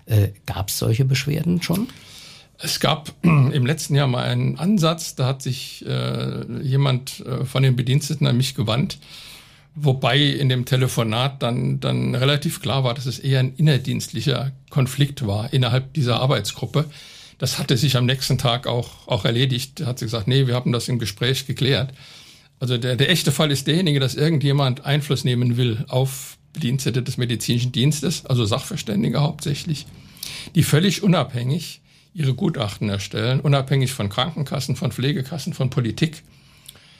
Äh, 0.05 0.29
Gab 0.45 0.67
es 0.67 0.77
solche 0.77 1.05
Beschwerden 1.05 1.61
schon? 1.61 1.87
Es 2.59 2.79
gab 2.79 3.13
im 3.21 3.65
letzten 3.65 3.95
Jahr 3.95 4.07
mal 4.07 4.25
einen 4.25 4.57
Ansatz, 4.59 5.15
da 5.15 5.27
hat 5.27 5.41
sich 5.41 5.85
äh, 5.87 6.61
jemand 6.61 7.25
äh, 7.25 7.45
von 7.45 7.63
den 7.63 7.77
Bediensteten 7.77 8.27
an 8.27 8.35
mich 8.35 8.55
gewandt 8.55 8.99
Wobei 9.73 10.19
in 10.19 10.49
dem 10.49 10.65
Telefonat 10.65 11.41
dann, 11.41 11.79
dann 11.79 12.13
relativ 12.13 12.61
klar 12.61 12.83
war, 12.83 12.93
dass 12.93 13.05
es 13.05 13.19
eher 13.19 13.39
ein 13.39 13.55
innerdienstlicher 13.55 14.51
Konflikt 14.69 15.25
war 15.25 15.53
innerhalb 15.53 15.93
dieser 15.93 16.19
Arbeitsgruppe. 16.19 16.85
Das 17.37 17.57
hatte 17.57 17.77
sich 17.77 17.95
am 17.95 18.05
nächsten 18.05 18.37
Tag 18.37 18.67
auch, 18.67 19.07
auch 19.07 19.23
erledigt. 19.23 19.79
Da 19.79 19.85
hat 19.85 19.99
sie 19.99 20.05
gesagt, 20.05 20.27
nee, 20.27 20.45
wir 20.45 20.55
haben 20.55 20.73
das 20.73 20.89
im 20.89 20.99
Gespräch 20.99 21.47
geklärt. 21.47 21.93
Also 22.59 22.77
der, 22.77 22.95
der 22.95 23.09
echte 23.09 23.31
Fall 23.31 23.49
ist 23.49 23.65
derjenige, 23.65 23.99
dass 23.99 24.15
irgendjemand 24.15 24.85
Einfluss 24.85 25.23
nehmen 25.23 25.57
will 25.57 25.85
auf 25.87 26.37
Bedienstete 26.53 27.01
des 27.01 27.17
medizinischen 27.17 27.71
Dienstes, 27.71 28.25
also 28.25 28.45
Sachverständige 28.45 29.21
hauptsächlich, 29.21 29.87
die 30.53 30.63
völlig 30.63 31.01
unabhängig 31.01 31.81
ihre 32.13 32.33
Gutachten 32.33 32.89
erstellen, 32.89 33.39
unabhängig 33.39 33.93
von 33.93 34.09
Krankenkassen, 34.09 34.75
von 34.75 34.91
Pflegekassen, 34.91 35.53
von 35.53 35.69
Politik 35.69 36.23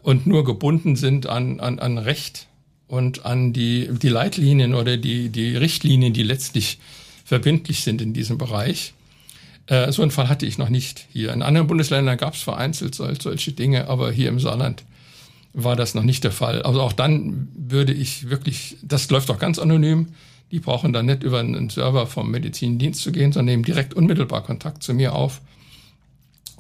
und 0.04 0.26
nur 0.26 0.46
gebunden 0.46 0.96
sind 0.96 1.28
an, 1.28 1.60
an, 1.60 1.80
an 1.80 1.98
Recht 1.98 2.48
und 2.92 3.26
an 3.26 3.54
die, 3.54 3.90
die 3.90 4.10
Leitlinien 4.10 4.76
oder 4.76 4.98
die, 4.98 5.30
die 5.30 5.56
Richtlinien, 5.56 6.12
die 6.12 6.24
letztlich 6.24 6.78
verbindlich 7.24 7.84
sind 7.84 8.02
in 8.02 8.12
diesem 8.14 8.38
Bereich. 8.38 8.94
Äh, 9.68 9.94
so 9.94 10.02
einen 10.02 10.12
Fall 10.12 10.28
hatte 10.28 10.46
ich 10.46 10.58
noch 10.58 10.68
nicht 10.68 11.08
hier. 11.14 11.32
In 11.32 11.42
anderen 11.42 11.68
Bundesländern 11.68 12.18
gab 12.18 12.34
es 12.34 12.42
vereinzelt 12.42 12.94
solche 12.94 13.54
Dinge, 13.54 13.88
aber 13.88 14.12
hier 14.12 14.28
im 14.28 14.42
Saarland 14.42 14.84
war 15.54 15.78
das 15.78 15.96
noch 15.96 16.04
nicht 16.04 16.26
der 16.26 16.34
Fall. 16.34 16.64
Also 16.64 16.82
auch 16.82 16.92
dann 16.92 17.48
würde 17.56 17.94
ich 17.94 18.30
wirklich, 18.30 18.76
das 18.84 19.10
läuft 19.10 19.30
doch 19.30 19.40
ganz 19.40 19.58
anonym. 19.58 20.10
Die 20.52 20.60
brauchen 20.60 20.92
dann 20.92 21.06
nicht 21.06 21.24
über 21.24 21.40
einen 21.40 21.70
Server 21.70 22.08
vom 22.08 22.30
Medizindienst 22.30 23.02
zu 23.02 23.14
gehen, 23.14 23.32
sondern 23.32 23.54
nehmen 23.54 23.64
direkt 23.64 23.94
unmittelbar 23.94 24.44
Kontakt 24.44 24.84
zu 24.84 24.94
mir 24.94 25.16
auf. 25.16 25.40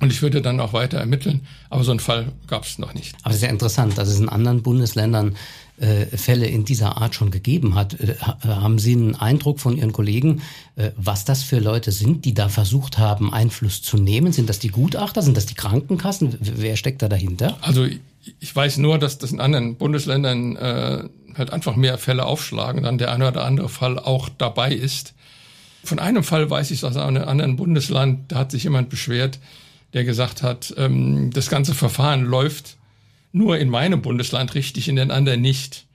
Und 0.02 0.12
ich 0.12 0.22
würde 0.22 0.42
dann 0.42 0.60
auch 0.60 0.74
weiter 0.74 0.98
ermitteln, 0.98 1.42
aber 1.70 1.84
so 1.84 1.92
einen 1.92 2.00
Fall 2.00 2.32
gab 2.48 2.64
es 2.64 2.80
noch 2.80 2.94
nicht. 2.94 3.16
Aber 3.22 3.30
es 3.30 3.38
ist 3.38 3.44
ja 3.44 3.50
interessant, 3.50 3.98
dass 3.98 4.10
es 4.10 4.20
in 4.20 4.30
anderen 4.30 4.64
Bundesländern 4.64 5.36
äh, 5.78 6.06
Fälle 6.18 6.48
in 6.48 6.66
dieser 6.66 6.98
Art 6.98 7.16
schon 7.16 7.32
gegeben 7.32 7.76
hat. 7.76 8.00
Äh, 8.00 8.16
haben 8.46 8.80
Sie 8.80 8.94
einen 8.94 9.16
Eindruck 9.16 9.60
von 9.60 9.78
Ihren 9.78 9.94
Kollegen, 9.94 10.42
äh, 10.76 10.92
was 10.98 11.24
das 11.24 11.44
für 11.44 11.60
Leute 11.60 11.92
sind, 11.92 12.26
die 12.26 12.34
da 12.34 12.50
versucht 12.50 12.98
haben, 12.98 13.32
Einfluss 13.32 13.82
zu 13.82 13.98
nehmen? 13.98 14.34
Sind 14.34 14.50
das 14.50 14.60
die 14.60 14.70
Gutachter? 14.70 15.22
Sind 15.22 15.38
das 15.38 15.46
die 15.46 15.56
Krankenkassen? 15.56 16.36
Wer 16.40 16.76
steckt 16.78 17.02
da 17.02 17.08
dahinter? 17.08 17.58
Also 17.62 17.86
ich 18.40 18.56
weiß 18.56 18.78
nur, 18.78 18.98
dass 18.98 19.18
das 19.18 19.32
in 19.32 19.40
anderen 19.40 19.76
Bundesländern 19.76 20.56
äh, 20.56 21.04
halt 21.36 21.54
einfach 21.54 21.76
mehr 21.76 21.98
Fälle 21.98 22.26
aufschlagen, 22.26 22.84
dann 22.84 22.98
der 22.98 23.12
eine 23.12 23.28
oder 23.28 23.46
andere 23.46 23.70
Fall 23.70 23.98
auch 23.98 24.30
dabei 24.30 24.74
ist. 24.74 25.14
Von 25.84 26.00
einem 26.00 26.24
Fall 26.24 26.50
weiß 26.50 26.72
ich 26.72 26.84
aus 26.84 26.96
einem 26.96 27.24
anderen 27.24 27.56
Bundesland, 27.56 28.32
da 28.32 28.40
hat 28.40 28.52
sich 28.52 28.64
jemand 28.64 28.90
beschwert, 28.90 29.40
der 29.94 30.04
gesagt 30.04 30.44
hat, 30.44 30.74
ähm, 30.78 31.32
das 31.32 31.50
ganze 31.50 31.74
Verfahren 31.74 32.24
läuft 32.24 32.78
nur 33.32 33.58
in 33.58 33.70
meinem 33.70 34.02
Bundesland 34.02 34.56
richtig, 34.56 34.88
in 34.88 34.96
den 34.96 35.12
anderen 35.12 35.42
nicht. 35.42 35.86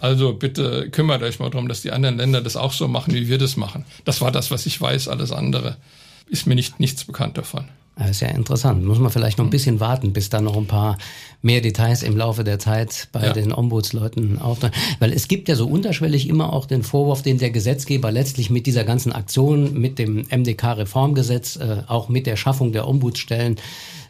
Also 0.00 0.34
bitte 0.34 0.90
kümmert 0.90 1.22
euch 1.22 1.38
mal 1.38 1.50
darum, 1.50 1.68
dass 1.68 1.82
die 1.82 1.90
anderen 1.90 2.18
Länder 2.18 2.40
das 2.40 2.56
auch 2.56 2.72
so 2.72 2.86
machen, 2.86 3.14
wie 3.14 3.28
wir 3.28 3.38
das 3.38 3.56
machen. 3.56 3.84
Das 4.04 4.20
war 4.20 4.30
das, 4.30 4.50
was 4.50 4.66
ich 4.66 4.80
weiß. 4.80 5.08
Alles 5.08 5.32
andere 5.32 5.76
ist 6.28 6.46
mir 6.46 6.54
nicht 6.54 6.78
nichts 6.78 7.04
bekannt 7.04 7.36
davon. 7.38 7.68
Das 7.96 8.10
ist 8.10 8.20
ja 8.20 8.28
interessant. 8.28 8.84
Muss 8.84 8.98
man 8.98 9.10
vielleicht 9.10 9.38
noch 9.38 9.46
ein 9.46 9.50
bisschen 9.50 9.80
warten, 9.80 10.12
bis 10.12 10.28
da 10.28 10.42
noch 10.42 10.56
ein 10.56 10.66
paar 10.66 10.98
mehr 11.40 11.62
Details 11.62 12.02
im 12.02 12.14
Laufe 12.14 12.44
der 12.44 12.58
Zeit 12.58 13.08
bei 13.10 13.24
ja. 13.24 13.32
den 13.32 13.54
Ombudsleuten 13.54 14.38
auftauchen. 14.38 14.74
Weil 14.98 15.14
es 15.14 15.28
gibt 15.28 15.48
ja 15.48 15.56
so 15.56 15.66
unterschwellig 15.66 16.28
immer 16.28 16.52
auch 16.52 16.66
den 16.66 16.82
Vorwurf, 16.82 17.22
den 17.22 17.38
der 17.38 17.50
Gesetzgeber 17.50 18.12
letztlich 18.12 18.50
mit 18.50 18.66
dieser 18.66 18.84
ganzen 18.84 19.12
Aktion, 19.12 19.80
mit 19.80 19.98
dem 19.98 20.26
MDK-Reformgesetz, 20.28 21.56
äh, 21.56 21.84
auch 21.86 22.10
mit 22.10 22.26
der 22.26 22.36
Schaffung 22.36 22.72
der 22.72 22.86
Ombudsstellen, 22.86 23.56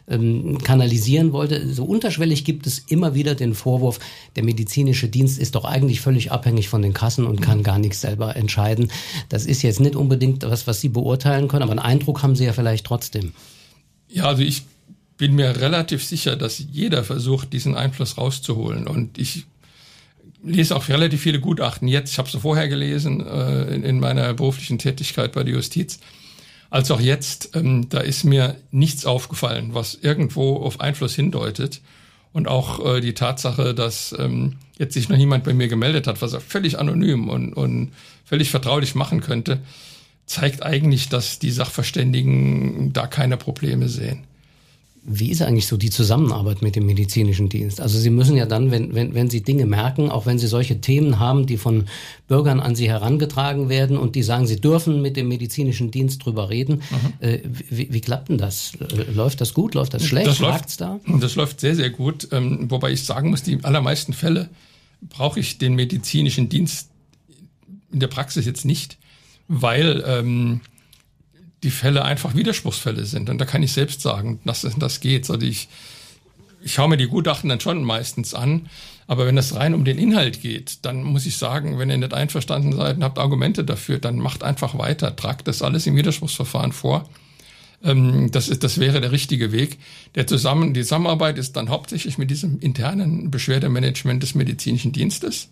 ähm, 0.09 0.57
kanalisieren 0.63 1.31
wollte. 1.31 1.73
So 1.73 1.85
unterschwellig 1.85 2.43
gibt 2.43 2.67
es 2.67 2.79
immer 2.79 3.15
wieder 3.15 3.35
den 3.35 3.53
Vorwurf, 3.53 3.99
der 4.35 4.43
medizinische 4.43 5.07
Dienst 5.07 5.39
ist 5.39 5.55
doch 5.55 5.63
eigentlich 5.63 6.01
völlig 6.01 6.31
abhängig 6.31 6.67
von 6.67 6.81
den 6.81 6.93
Kassen 6.93 7.25
und 7.25 7.41
kann 7.41 7.63
gar 7.63 7.79
nichts 7.79 8.01
selber 8.01 8.35
entscheiden. 8.35 8.91
Das 9.29 9.45
ist 9.45 9.61
jetzt 9.61 9.79
nicht 9.79 9.95
unbedingt 9.95 10.43
was, 10.43 10.67
was 10.67 10.81
Sie 10.81 10.89
beurteilen 10.89 11.47
können, 11.47 11.63
aber 11.63 11.71
einen 11.71 11.79
Eindruck 11.79 12.21
haben 12.21 12.35
Sie 12.35 12.45
ja 12.45 12.53
vielleicht 12.53 12.85
trotzdem. 12.85 13.31
Ja, 14.09 14.25
also 14.25 14.43
ich 14.43 14.63
bin 15.17 15.35
mir 15.35 15.59
relativ 15.59 16.03
sicher, 16.03 16.35
dass 16.35 16.63
jeder 16.71 17.03
versucht, 17.03 17.51
diesen 17.53 17.75
Einfluss 17.75 18.17
rauszuholen. 18.17 18.87
Und 18.87 19.17
ich 19.17 19.45
lese 20.43 20.75
auch 20.75 20.87
relativ 20.87 21.21
viele 21.21 21.39
Gutachten 21.39 21.87
jetzt. 21.87 22.11
Ich 22.11 22.19
habe 22.19 22.29
sie 22.29 22.39
vorher 22.39 22.67
gelesen 22.67 23.25
äh, 23.25 23.73
in, 23.73 23.83
in, 23.83 23.99
meiner 23.99 24.33
beruflichen 24.33 24.77
Tätigkeit 24.77 25.31
bei 25.33 25.43
der 25.43 25.55
Justiz. 25.55 25.99
Als 26.69 26.91
auch 26.91 26.99
jetzt, 26.99 27.55
ähm, 27.55 27.89
da 27.89 27.99
ist 27.99 28.23
mir 28.23 28.55
nichts 28.71 29.05
aufgefallen, 29.05 29.73
was 29.73 29.95
irgendwo 29.95 30.57
auf 30.57 30.79
Einfluss 30.79 31.15
hindeutet. 31.15 31.81
Und 32.33 32.47
auch 32.47 32.85
äh, 32.85 33.01
die 33.01 33.13
Tatsache, 33.13 33.73
dass 33.73 34.13
ähm, 34.19 34.57
jetzt 34.77 34.93
sich 34.93 35.09
noch 35.09 35.17
niemand 35.17 35.43
bei 35.43 35.53
mir 35.53 35.67
gemeldet 35.67 36.05
hat, 36.05 36.21
was 36.21 36.33
er 36.33 36.41
völlig 36.41 36.77
anonym 36.77 37.29
und, 37.29 37.53
und 37.53 37.93
völlig 38.25 38.51
vertraulich 38.51 38.93
machen 38.93 39.21
könnte, 39.21 39.59
zeigt 40.27 40.61
eigentlich, 40.61 41.09
dass 41.09 41.39
die 41.39 41.51
Sachverständigen 41.51 42.91
da 42.93 43.07
keine 43.07 43.37
Probleme 43.37 43.89
sehen. 43.89 44.25
Wie 45.09 45.29
ist 45.29 45.41
eigentlich 45.41 45.67
so 45.67 45.77
die 45.77 45.89
Zusammenarbeit 45.89 46.61
mit 46.61 46.75
dem 46.75 46.85
medizinischen 46.85 47.47
Dienst? 47.47 47.79
Also 47.79 47.97
Sie 47.97 48.09
müssen 48.09 48.35
ja 48.35 48.45
dann, 48.45 48.71
wenn, 48.71 48.93
wenn, 48.93 49.13
wenn 49.13 49.29
Sie 49.29 49.41
Dinge 49.41 49.65
merken, 49.65 50.11
auch 50.11 50.25
wenn 50.25 50.37
Sie 50.37 50.47
solche 50.47 50.81
Themen 50.81 51.17
haben, 51.17 51.45
die 51.45 51.55
von 51.55 51.85
Bürgern 52.27 52.59
an 52.59 52.75
Sie 52.75 52.89
herangetragen 52.89 53.69
werden 53.69 53.97
und 53.97 54.15
die 54.15 54.23
sagen, 54.23 54.47
Sie 54.47 54.59
dürfen 54.59 55.01
mit 55.01 55.15
dem 55.15 55.29
medizinischen 55.29 55.91
Dienst 55.91 56.25
drüber 56.25 56.49
reden, 56.49 56.81
mhm. 56.91 57.25
äh, 57.25 57.39
wie, 57.69 57.93
wie 57.93 58.01
klappt 58.01 58.27
denn 58.27 58.37
das? 58.37 58.73
Äh, 58.81 59.09
läuft 59.13 59.39
das 59.39 59.53
gut? 59.53 59.75
Läuft 59.75 59.93
das 59.93 60.03
schlecht? 60.03 60.27
Das 60.27 60.39
läuft, 60.39 60.81
da? 60.81 60.99
Das 61.21 61.35
läuft 61.35 61.61
sehr, 61.61 61.77
sehr 61.77 61.89
gut. 61.89 62.27
Ähm, 62.33 62.69
wobei 62.69 62.91
ich 62.91 63.05
sagen 63.05 63.29
muss, 63.29 63.43
die 63.43 63.63
allermeisten 63.63 64.11
Fälle 64.11 64.49
brauche 64.99 65.39
ich 65.39 65.57
den 65.57 65.75
medizinischen 65.75 66.49
Dienst 66.49 66.89
in 67.93 68.01
der 68.01 68.07
Praxis 68.07 68.45
jetzt 68.45 68.65
nicht 68.65 68.97
weil 69.47 70.03
ähm, 70.05 70.61
die 71.63 71.71
Fälle 71.71 72.05
einfach 72.05 72.35
Widerspruchsfälle 72.35 73.05
sind. 73.05 73.29
Und 73.29 73.39
da 73.39 73.45
kann 73.45 73.63
ich 73.63 73.73
selbst 73.73 74.01
sagen, 74.01 74.39
dass 74.45 74.61
das 74.77 74.99
geht. 74.99 75.29
Also 75.29 75.45
ich, 75.45 75.69
ich 76.61 76.73
schaue 76.73 76.89
mir 76.89 76.97
die 76.97 77.07
Gutachten 77.07 77.49
dann 77.49 77.59
schon 77.59 77.83
meistens 77.83 78.33
an. 78.33 78.69
Aber 79.07 79.25
wenn 79.25 79.37
es 79.37 79.55
rein 79.55 79.73
um 79.73 79.85
den 79.85 79.97
Inhalt 79.97 80.41
geht, 80.41 80.85
dann 80.85 81.01
muss 81.03 81.25
ich 81.25 81.37
sagen, 81.37 81.79
wenn 81.79 81.89
ihr 81.89 81.97
nicht 81.97 82.13
einverstanden 82.13 82.75
seid 82.75 82.97
und 82.97 83.03
habt 83.03 83.19
Argumente 83.19 83.63
dafür, 83.63 83.99
dann 83.99 84.19
macht 84.19 84.43
einfach 84.43 84.77
weiter, 84.77 85.15
tragt 85.15 85.47
das 85.47 85.61
alles 85.61 85.87
im 85.87 85.95
Widerspruchsverfahren 85.95 86.73
vor. 86.73 87.09
Ähm, 87.83 88.31
das, 88.31 88.49
ist, 88.49 88.63
das 88.63 88.79
wäre 88.79 88.99
der 88.99 89.13
richtige 89.13 89.51
Weg. 89.51 89.77
Der 90.15 90.27
Zusammen, 90.27 90.73
die 90.73 90.81
Zusammenarbeit 90.81 91.37
ist 91.37 91.55
dann 91.55 91.69
hauptsächlich 91.69 92.17
mit 92.17 92.29
diesem 92.29 92.59
internen 92.59 93.31
Beschwerdemanagement 93.31 94.21
des 94.21 94.35
medizinischen 94.35 94.91
Dienstes. 94.91 95.49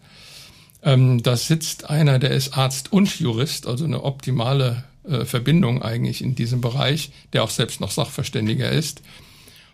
Ähm, 0.86 1.24
da 1.24 1.36
sitzt 1.36 1.90
einer, 1.90 2.20
der 2.20 2.32
ist 2.32 2.56
Arzt 2.56 2.94
und 2.94 3.20
Jurist, 3.20 3.66
also 3.66 3.84
eine 3.86 4.04
optimale 4.04 4.84
äh, 5.04 5.26
Verbindung 5.26 5.82
eigentlich 5.82 6.24
in 6.24 6.36
diesem 6.36 6.62
Bereich, 6.62 7.12
der 7.34 7.44
auch 7.44 7.50
selbst 7.50 7.82
noch 7.82 7.92
Sachverständiger 7.92 8.72
ist. 8.72 9.02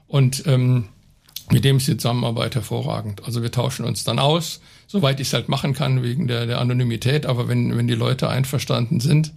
Und 0.08 0.48
ähm, 0.48 0.88
mit 1.52 1.66
dem 1.66 1.78
ist 1.78 1.88
die 1.88 1.98
Zusammenarbeit 1.98 2.56
hervorragend. 2.56 3.26
Also 3.26 3.44
wir 3.44 3.52
tauschen 3.52 3.86
uns 3.86 4.06
dann 4.06 4.20
aus, 4.20 4.62
soweit 4.88 5.20
ich 5.20 5.28
es 5.28 5.34
halt 5.34 5.50
machen 5.50 5.74
kann 5.74 6.02
wegen 6.02 6.28
der, 6.28 6.46
der 6.46 6.60
Anonymität. 6.60 7.26
Aber 7.26 7.50
wenn, 7.50 7.78
wenn 7.78 7.88
die 7.88 7.96
Leute 7.96 8.30
einverstanden 8.30 9.02
sind, 9.02 9.34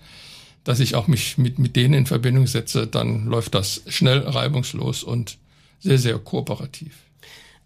dass 0.63 0.79
ich 0.79 0.95
auch 0.95 1.09
mich 1.09 1.39
mit, 1.39 1.59
mit 1.59 1.75
denen 1.75 1.95
in 1.95 2.07
Verbindung 2.07 2.47
setze, 2.47 2.87
dann 2.87 3.27
läuft 3.27 3.55
das 3.55 3.83
schnell, 3.89 4.21
reibungslos 4.21 5.03
und 5.03 5.39
sehr, 5.81 5.99
sehr 5.99 6.19
kooperativ. 6.19 6.95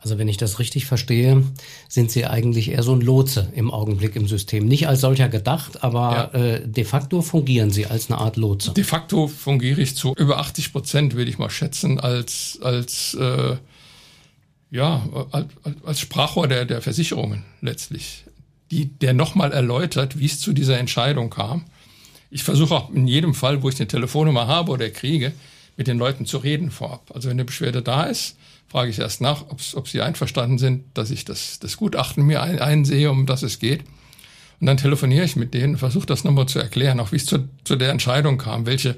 Also 0.00 0.16
wenn 0.16 0.28
ich 0.28 0.36
das 0.36 0.60
richtig 0.60 0.86
verstehe, 0.86 1.42
sind 1.88 2.12
Sie 2.12 2.24
eigentlich 2.24 2.70
eher 2.70 2.84
so 2.84 2.94
ein 2.94 3.00
Lotse 3.00 3.52
im 3.54 3.72
Augenblick 3.72 4.14
im 4.14 4.28
System. 4.28 4.66
Nicht 4.66 4.86
als 4.86 5.00
solcher 5.00 5.28
gedacht, 5.28 5.82
aber 5.82 6.30
ja. 6.32 6.40
äh, 6.40 6.68
de 6.68 6.84
facto 6.84 7.20
fungieren 7.20 7.72
Sie 7.72 7.86
als 7.86 8.08
eine 8.08 8.18
Art 8.20 8.36
Lotse. 8.36 8.72
De 8.74 8.84
facto 8.84 9.26
fungiere 9.26 9.80
ich 9.80 9.96
zu 9.96 10.14
über 10.16 10.38
80 10.38 10.72
Prozent, 10.72 11.14
würde 11.14 11.30
ich 11.30 11.38
mal 11.38 11.50
schätzen, 11.50 11.98
als, 11.98 12.60
als, 12.62 13.14
äh, 13.14 13.56
ja, 14.70 15.08
als, 15.32 15.46
als 15.84 16.00
Sprachrohr 16.00 16.46
der, 16.46 16.64
der 16.64 16.80
Versicherungen 16.80 17.44
letztlich. 17.60 18.24
Die, 18.70 18.86
der 18.86 19.14
nochmal 19.14 19.50
erläutert, 19.52 20.18
wie 20.18 20.26
es 20.26 20.38
zu 20.38 20.52
dieser 20.52 20.78
Entscheidung 20.78 21.30
kam. 21.30 21.64
Ich 22.30 22.44
versuche 22.44 22.74
auch 22.74 22.90
in 22.90 23.08
jedem 23.08 23.34
Fall, 23.34 23.62
wo 23.62 23.68
ich 23.68 23.80
eine 23.80 23.88
Telefonnummer 23.88 24.46
habe 24.46 24.70
oder 24.70 24.90
kriege, 24.90 25.32
mit 25.76 25.88
den 25.88 25.98
Leuten 25.98 26.24
zu 26.24 26.38
reden 26.38 26.70
vorab. 26.70 27.10
Also 27.14 27.28
wenn 27.28 27.36
eine 27.36 27.46
Beschwerde 27.46 27.82
da 27.82 28.04
ist, 28.04 28.36
frage 28.68 28.90
ich 28.90 28.98
erst 28.98 29.20
nach, 29.20 29.46
ob 29.48 29.88
sie 29.88 30.02
einverstanden 30.02 30.58
sind, 30.58 30.84
dass 30.94 31.10
ich 31.10 31.24
das, 31.24 31.58
das 31.58 31.76
Gutachten 31.76 32.24
mir 32.24 32.42
ein, 32.42 32.58
einsehe, 32.58 33.10
um 33.10 33.26
das 33.26 33.42
es 33.42 33.58
geht. 33.58 33.84
Und 34.60 34.66
dann 34.66 34.76
telefoniere 34.76 35.24
ich 35.24 35.36
mit 35.36 35.54
denen, 35.54 35.78
versuche 35.78 36.06
das 36.06 36.24
nochmal 36.24 36.46
zu 36.46 36.58
erklären, 36.58 37.00
auch 37.00 37.12
wie 37.12 37.16
es 37.16 37.26
zu, 37.26 37.48
zu 37.64 37.76
der 37.76 37.90
Entscheidung 37.90 38.38
kam, 38.38 38.66
welche 38.66 38.96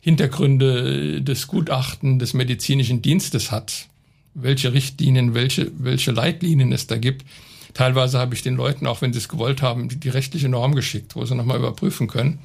Hintergründe 0.00 1.22
das 1.22 1.46
Gutachten 1.46 2.18
des 2.18 2.34
medizinischen 2.34 3.02
Dienstes 3.02 3.50
hat, 3.50 3.86
welche 4.34 4.72
Richtlinien, 4.72 5.34
welche, 5.34 5.70
welche 5.78 6.10
Leitlinien 6.10 6.72
es 6.72 6.86
da 6.86 6.96
gibt. 6.96 7.24
Teilweise 7.72 8.18
habe 8.18 8.34
ich 8.34 8.42
den 8.42 8.56
Leuten, 8.56 8.86
auch 8.86 9.00
wenn 9.00 9.12
sie 9.12 9.18
es 9.18 9.28
gewollt 9.28 9.62
haben, 9.62 9.88
die, 9.88 9.96
die 9.96 10.08
rechtliche 10.08 10.48
Norm 10.48 10.74
geschickt, 10.74 11.16
wo 11.16 11.24
sie 11.24 11.34
nochmal 11.34 11.58
überprüfen 11.58 12.06
können. 12.08 12.38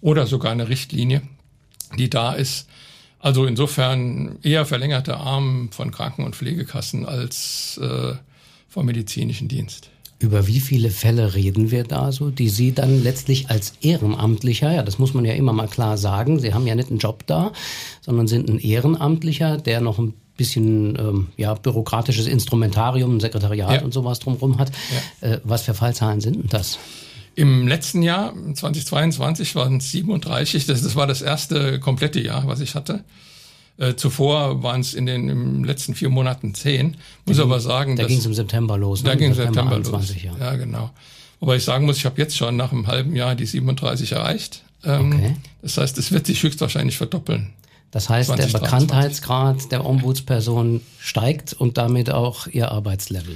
Oder 0.00 0.26
sogar 0.26 0.52
eine 0.52 0.68
Richtlinie, 0.68 1.22
die 1.98 2.10
da 2.10 2.32
ist, 2.32 2.66
also 3.22 3.46
insofern 3.46 4.38
eher 4.42 4.66
verlängerte 4.66 5.16
Arm 5.16 5.68
von 5.70 5.92
Kranken- 5.92 6.24
und 6.24 6.34
Pflegekassen 6.36 7.06
als 7.06 7.80
äh, 7.80 8.14
vom 8.68 8.86
medizinischen 8.86 9.48
Dienst. 9.48 9.90
Über 10.18 10.46
wie 10.46 10.60
viele 10.60 10.90
Fälle 10.90 11.34
reden 11.34 11.70
wir 11.70 11.84
da 11.84 12.12
so, 12.12 12.30
die 12.30 12.48
Sie 12.48 12.72
dann 12.72 13.02
letztlich 13.02 13.48
als 13.50 13.74
Ehrenamtlicher, 13.80 14.72
ja, 14.72 14.82
das 14.82 14.98
muss 14.98 15.14
man 15.14 15.24
ja 15.24 15.34
immer 15.34 15.52
mal 15.52 15.66
klar 15.66 15.98
sagen, 15.98 16.38
Sie 16.38 16.52
haben 16.52 16.66
ja 16.66 16.74
nicht 16.74 16.90
einen 16.90 16.98
Job 16.98 17.24
da, 17.26 17.52
sondern 18.00 18.28
sind 18.28 18.48
ein 18.48 18.58
Ehrenamtlicher, 18.58 19.56
der 19.56 19.80
noch 19.80 19.98
ein 19.98 20.14
bisschen 20.36 20.96
ähm, 20.98 21.28
ja, 21.36 21.54
bürokratisches 21.54 22.26
Instrumentarium, 22.26 23.16
ein 23.16 23.20
Sekretariat 23.20 23.80
ja. 23.80 23.82
und 23.82 23.92
sowas 23.92 24.18
drumherum 24.18 24.58
hat. 24.58 24.72
Ja. 25.20 25.28
Äh, 25.28 25.40
was 25.44 25.62
für 25.62 25.74
Fallzahlen 25.74 26.20
sind 26.20 26.36
denn 26.36 26.48
das? 26.48 26.78
Im 27.34 27.66
letzten 27.66 28.02
Jahr, 28.02 28.34
2022, 28.54 29.54
waren 29.54 29.78
es 29.78 29.90
37. 29.90 30.66
Das, 30.66 30.82
das 30.82 30.96
war 30.96 31.06
das 31.06 31.22
erste 31.22 31.80
komplette 31.80 32.20
Jahr, 32.20 32.46
was 32.46 32.60
ich 32.60 32.74
hatte. 32.74 33.04
Äh, 33.78 33.96
zuvor 33.96 34.62
waren 34.62 34.80
es 34.80 34.92
in 34.92 35.06
den 35.06 35.28
im 35.28 35.64
letzten 35.64 35.94
vier 35.94 36.10
Monaten 36.10 36.54
zehn. 36.54 36.96
Muss 37.24 37.38
da 37.38 37.44
aber 37.44 37.60
sagen, 37.60 37.96
da 37.96 38.04
ging 38.04 38.18
es 38.18 38.26
im 38.26 38.34
September 38.34 38.76
los. 38.76 39.02
Ne? 39.02 39.10
Da 39.10 39.14
ging 39.14 39.30
es 39.30 39.38
im 39.38 39.44
September, 39.44 39.76
September 39.76 39.98
21, 39.98 40.24
los. 40.24 40.34
Ja. 40.38 40.52
ja, 40.52 40.56
genau. 40.56 40.90
Wobei 41.40 41.56
ich 41.56 41.64
sagen 41.64 41.86
muss, 41.86 41.96
ich 41.96 42.04
habe 42.04 42.20
jetzt 42.20 42.36
schon 42.36 42.56
nach 42.56 42.70
einem 42.70 42.86
halben 42.86 43.16
Jahr 43.16 43.34
die 43.34 43.46
37 43.46 44.12
erreicht. 44.12 44.62
Ähm, 44.84 45.12
okay. 45.12 45.36
Das 45.62 45.78
heißt, 45.78 45.98
es 45.98 46.12
wird 46.12 46.26
sich 46.26 46.42
höchstwahrscheinlich 46.42 46.96
verdoppeln. 46.96 47.52
Das 47.90 48.08
heißt, 48.08 48.28
20, 48.28 48.52
der 48.52 48.60
Bekanntheitsgrad 48.60 49.72
der 49.72 49.84
Ombudsperson 49.84 50.80
steigt 50.98 51.52
und 51.52 51.78
damit 51.78 52.10
auch 52.10 52.46
ihr 52.46 52.70
Arbeitslevel. 52.70 53.34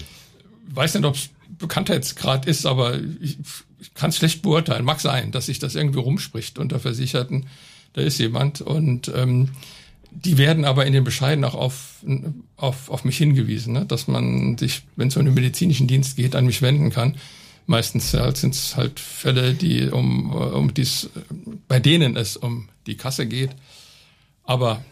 Ich 0.69 0.77
weiß 0.77 0.95
nicht, 0.95 1.05
ob 1.05 1.15
es 1.15 1.31
Bekanntheitsgrad 1.59 2.47
ist, 2.47 2.67
aber 2.67 2.99
ich, 3.21 3.39
ich 3.81 3.95
kann 3.95 4.11
es 4.11 4.17
schlecht 4.17 4.43
beurteilen. 4.43 4.85
Mag 4.85 5.01
sein, 5.01 5.33
dass 5.33 5.47
sich 5.47 5.59
das 5.59 5.75
irgendwie 5.75 5.99
rumspricht 5.99 6.59
unter 6.59 6.81
Versicherten. 6.81 7.47
Da 7.93 8.03
ist 8.03 8.19
jemand 8.19 8.61
und 8.61 9.11
ähm, 9.15 9.51
die 10.11 10.39
werden 10.39 10.65
aber 10.65 10.87
in 10.87 10.93
den 10.93 11.05
Bescheiden 11.05 11.45
auch 11.45 11.55
auf, 11.55 12.05
auf, 12.57 12.91
auf 12.91 13.05
mich 13.05 13.19
hingewiesen, 13.19 13.75
ne? 13.75 13.85
dass 13.85 14.09
man 14.09 14.57
sich, 14.57 14.83
wenn 14.97 15.09
es 15.09 15.17
um 15.17 15.25
den 15.25 15.35
medizinischen 15.35 15.89
Dienst 15.89 16.17
geht, 16.17 16.35
an 16.35 16.47
mich 16.47 16.62
wenden 16.62 16.91
kann. 16.91 17.17
Meistens 17.67 18.15
halt, 18.15 18.37
sind 18.37 18.55
es 18.55 18.77
halt 18.77 19.01
Fälle, 19.01 19.53
die 19.55 19.89
um, 19.89 20.31
um 20.31 20.73
dies, 20.73 21.11
bei 21.69 21.81
denen 21.81 22.17
es 22.17 22.37
um 22.37 22.69
die 22.87 22.97
Kasse 22.97 23.27
geht. 23.27 23.51
Aber 24.45 24.85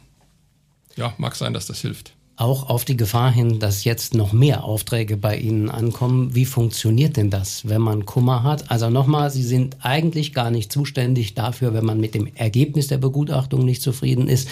ja, 0.97 1.15
mag 1.19 1.37
sein, 1.37 1.55
dass 1.55 1.67
das 1.67 1.81
hilft 1.81 2.15
auch 2.37 2.69
auf 2.69 2.85
die 2.85 2.97
Gefahr 2.97 3.31
hin, 3.31 3.61
dass 3.61 3.85
jetzt 3.85 4.15
noch 4.15 4.33
mehr 4.33 4.65
Aufträge 4.65 5.17
bei 5.17 5.37
Ihnen 5.37 5.71
ankommen. 5.71 6.35
Wie 6.35 6.45
funktioniert 6.45 7.17
denn 7.17 7.31
das, 7.31 7.69
wenn 7.69 7.81
man 7.81 8.07
Kummer 8.07 8.43
hat? 8.43 8.73
Also 8.73 8.91
nochmal, 8.91 9.31
Sie 9.31 9.45
sind 9.45 9.77
eigentlich 9.81 10.35
gar 10.35 10.51
nicht 10.51 10.73
zuständig 10.73 11.35
dafür, 11.35 11.75
wenn 11.75 11.85
man 11.85 12.01
mit 12.01 12.15
dem 12.15 12.27
Ergebnis 12.35 12.89
der 12.89 12.99
Begutachtung 12.99 13.65
nicht 13.65 13.83
zufrieden 13.83 14.27
ist, 14.27 14.49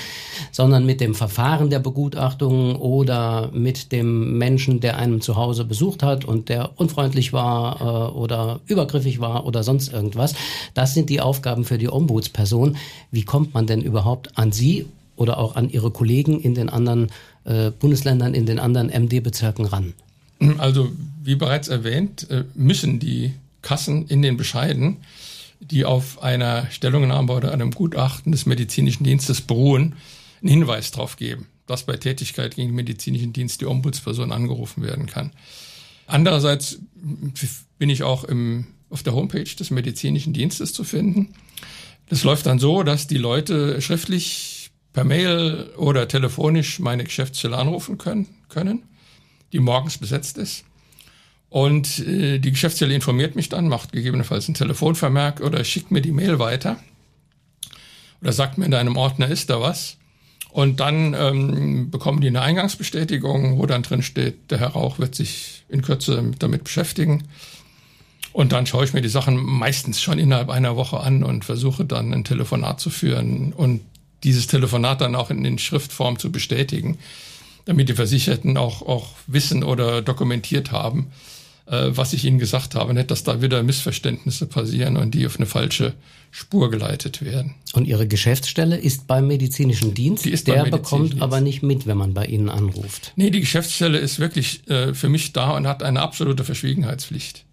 sondern 0.53 0.87
mit 0.87 1.01
dem 1.01 1.17
Verfahren 1.17 1.71
der 1.71 1.81
Begutachtung 1.81 2.77
oder 2.77 3.51
mit 3.53 3.91
dem 3.91 4.39
Menschen, 4.39 4.79
der 4.79 4.97
einen 4.99 5.21
zu 5.21 5.35
Hause 5.35 5.65
besucht 5.65 6.05
hat 6.05 6.25
und 6.25 6.51
der 6.51 6.79
unfreundlich 6.79 7.33
war 7.33 7.81
äh, 7.81 8.17
oder 8.17 8.61
übergriffig 8.67 9.19
war 9.19 9.45
oder 9.45 9.65
sonst 9.65 9.93
irgendwas. 9.93 10.35
Das 10.75 10.95
sind 10.95 11.11
die 11.11 11.21
Aufgaben 11.21 11.65
für 11.65 11.79
die 11.79 11.91
Ombudsperson. 11.91 12.77
Wie 13.11 13.25
kommt 13.25 13.55
man 13.55 13.67
denn 13.67 13.81
überhaupt 13.81 14.39
an 14.39 14.53
Sie 14.53 14.87
oder 15.17 15.39
auch 15.39 15.57
an 15.57 15.69
Ihre 15.69 15.91
Kollegen 15.91 16.41
in 16.41 16.55
den 16.55 16.69
anderen 16.69 17.11
äh, 17.45 17.71
Bundesländern, 17.71 18.35
in 18.35 18.47
den 18.47 18.59
anderen 18.59 18.89
MD-Bezirken 18.89 19.65
ran? 19.65 19.95
Also 20.59 20.93
wie 21.23 21.37
bereits 21.37 21.69
erwähnt, 21.69 22.29
äh, 22.31 22.45
müssen 22.55 22.99
die 22.99 23.33
Kassen 23.63 24.07
in 24.09 24.23
den 24.23 24.37
Bescheiden, 24.37 24.99
die 25.61 25.85
auf 25.85 26.23
einer 26.23 26.69
Stellungnahme 26.71 27.33
oder 27.33 27.53
einem 27.53 27.71
Gutachten 27.71 28.33
des 28.33 28.47
medizinischen 28.47 29.05
Dienstes 29.05 29.41
beruhen, 29.41 29.95
einen 30.41 30.51
Hinweis 30.51 30.91
darauf 30.91 31.17
geben, 31.17 31.47
dass 31.67 31.85
bei 31.85 31.97
Tätigkeit 31.97 32.57
gegen 32.57 32.71
den 32.71 32.75
medizinischen 32.75 33.33
Dienst 33.33 33.61
die 33.61 33.67
Ombudsperson 33.67 34.33
angerufen 34.33 34.83
werden 34.83 35.07
kann. 35.07 35.31
Andererseits 36.09 36.81
bin 37.79 37.91
ich 37.91 38.03
auch 38.03 38.25
im, 38.25 38.67
auf 38.91 39.05
der 39.05 39.15
Homepage 39.15 39.45
des 39.45 39.71
medizinischen 39.71 40.33
Dienstes 40.33 40.73
zu 40.73 40.83
finden. 40.83 41.29
Das 42.09 42.25
läuft 42.25 42.47
dann 42.47 42.59
so, 42.59 42.83
dass 42.83 43.07
die 43.07 43.19
Leute 43.19 43.81
schriftlich 43.81 44.62
per 44.93 45.05
Mail 45.05 45.71
oder 45.77 46.09
telefonisch 46.09 46.79
meine 46.79 47.05
Geschäftsstelle 47.05 47.57
anrufen 47.57 47.99
können, 47.99 48.29
können 48.49 48.83
die 49.53 49.61
morgens 49.61 49.99
besetzt 49.99 50.39
ist. 50.39 50.65
Und 51.51 51.99
äh, 52.01 52.39
die 52.39 52.51
Geschäftsstelle 52.51 52.95
informiert 52.95 53.37
mich 53.37 53.51
dann, 53.51 53.69
macht 53.69 53.93
gegebenenfalls 53.93 54.49
einen 54.49 54.55
Telefonvermerk 54.55 55.41
oder 55.41 55.63
schickt 55.65 55.91
mir 55.91 56.01
die 56.01 56.13
Mail 56.13 56.39
weiter 56.39 56.79
oder 58.23 58.33
sagt 58.33 58.57
mir 58.57 58.65
in 58.65 58.71
deinem 58.71 58.97
Ordner 58.97 59.29
ist 59.29 59.51
da 59.51 59.61
was. 59.61 59.99
Und 60.51 60.81
dann 60.81 61.15
ähm, 61.15 61.91
bekommen 61.91 62.21
die 62.21 62.29
eine 62.29 62.43
Eingangsbestätigung, 62.43 63.59
wo 63.59 63.67
dann 63.67 63.83
drin 63.83 64.03
steht, 64.03 64.51
der 64.51 64.61
Herr 64.61 64.69
Rauch 64.69 64.99
wird 64.99 65.15
sich 65.15 65.65
in 65.69 65.83
Kürze 65.83 66.23
damit 66.39 66.65
beschäftigen. 66.65 67.25
Und 68.33 68.53
dann 68.53 68.67
schaue 68.67 68.85
ich 68.85 68.93
mir 68.93 69.03
die 69.03 69.09
Sachen 69.09 69.37
meistens 69.37 70.01
schon 70.01 70.19
innerhalb 70.19 70.51
einer 70.51 70.77
Woche 70.77 71.01
an 71.01 71.23
und 71.23 71.45
versuche 71.45 71.85
dann 71.85 72.13
ein 72.15 72.25
Telefonat 72.25 72.81
zu 72.81 72.91
führen 72.91 73.53
und 73.53 73.81
dieses 74.25 74.47
Telefonat 74.47 75.01
dann 75.01 75.15
auch 75.15 75.31
in, 75.31 75.45
in 75.45 75.59
Schriftform 75.59 76.19
zu 76.19 76.31
bestätigen, 76.31 76.99
damit 77.65 77.89
die 77.89 77.95
Versicherten 77.95 78.57
auch, 78.57 78.83
auch 78.83 79.11
wissen 79.27 79.63
oder 79.63 80.03
dokumentiert 80.03 80.73
haben, 80.73 81.13
äh, 81.67 81.89
was 81.91 82.13
ich 82.13 82.25
ihnen 82.25 82.39
gesagt 82.39 82.75
habe. 82.75 82.95
Nicht, 82.95 83.11
dass 83.11 83.25
da 83.25 83.41
wieder 83.41 83.63
Missverständnisse 83.63 84.47
passieren 84.47 84.97
und 84.97 85.15
die 85.15 85.27
auf 85.27 85.37
eine 85.37 85.47
falsche 85.47 85.95
Spur 86.31 86.71
geleitet 86.71 87.23
werden. 87.23 87.55
Und 87.75 87.87
Ihre 87.87 88.09
Geschäftsstelle 88.09 88.77
ist 88.77 89.07
beim 89.07 89.27
medizinischen 89.27 89.95
Dienst? 89.95 90.25
Die 90.25 90.31
ist 90.31 90.47
Der 90.47 90.65
medizinischen 90.65 90.83
bekommt 90.83 91.13
Dienst. 91.13 91.23
aber 91.23 91.41
nicht 91.41 91.63
mit, 91.63 91.87
wenn 91.87 91.99
man 91.99 92.15
bei 92.15 92.25
Ihnen 92.25 92.49
anruft. 92.49 93.13
Nee, 93.17 93.31
die 93.31 93.41
Geschäftsstelle 93.41 93.99
ist 93.99 94.19
wirklich 94.19 94.69
äh, 94.69 94.95
für 94.95 95.09
mich 95.09 95.33
da 95.33 95.51
und 95.51 95.67
hat 95.67 95.83
eine 95.83 96.01
absolute 96.01 96.45
Verschwiegenheitspflicht. 96.45 97.45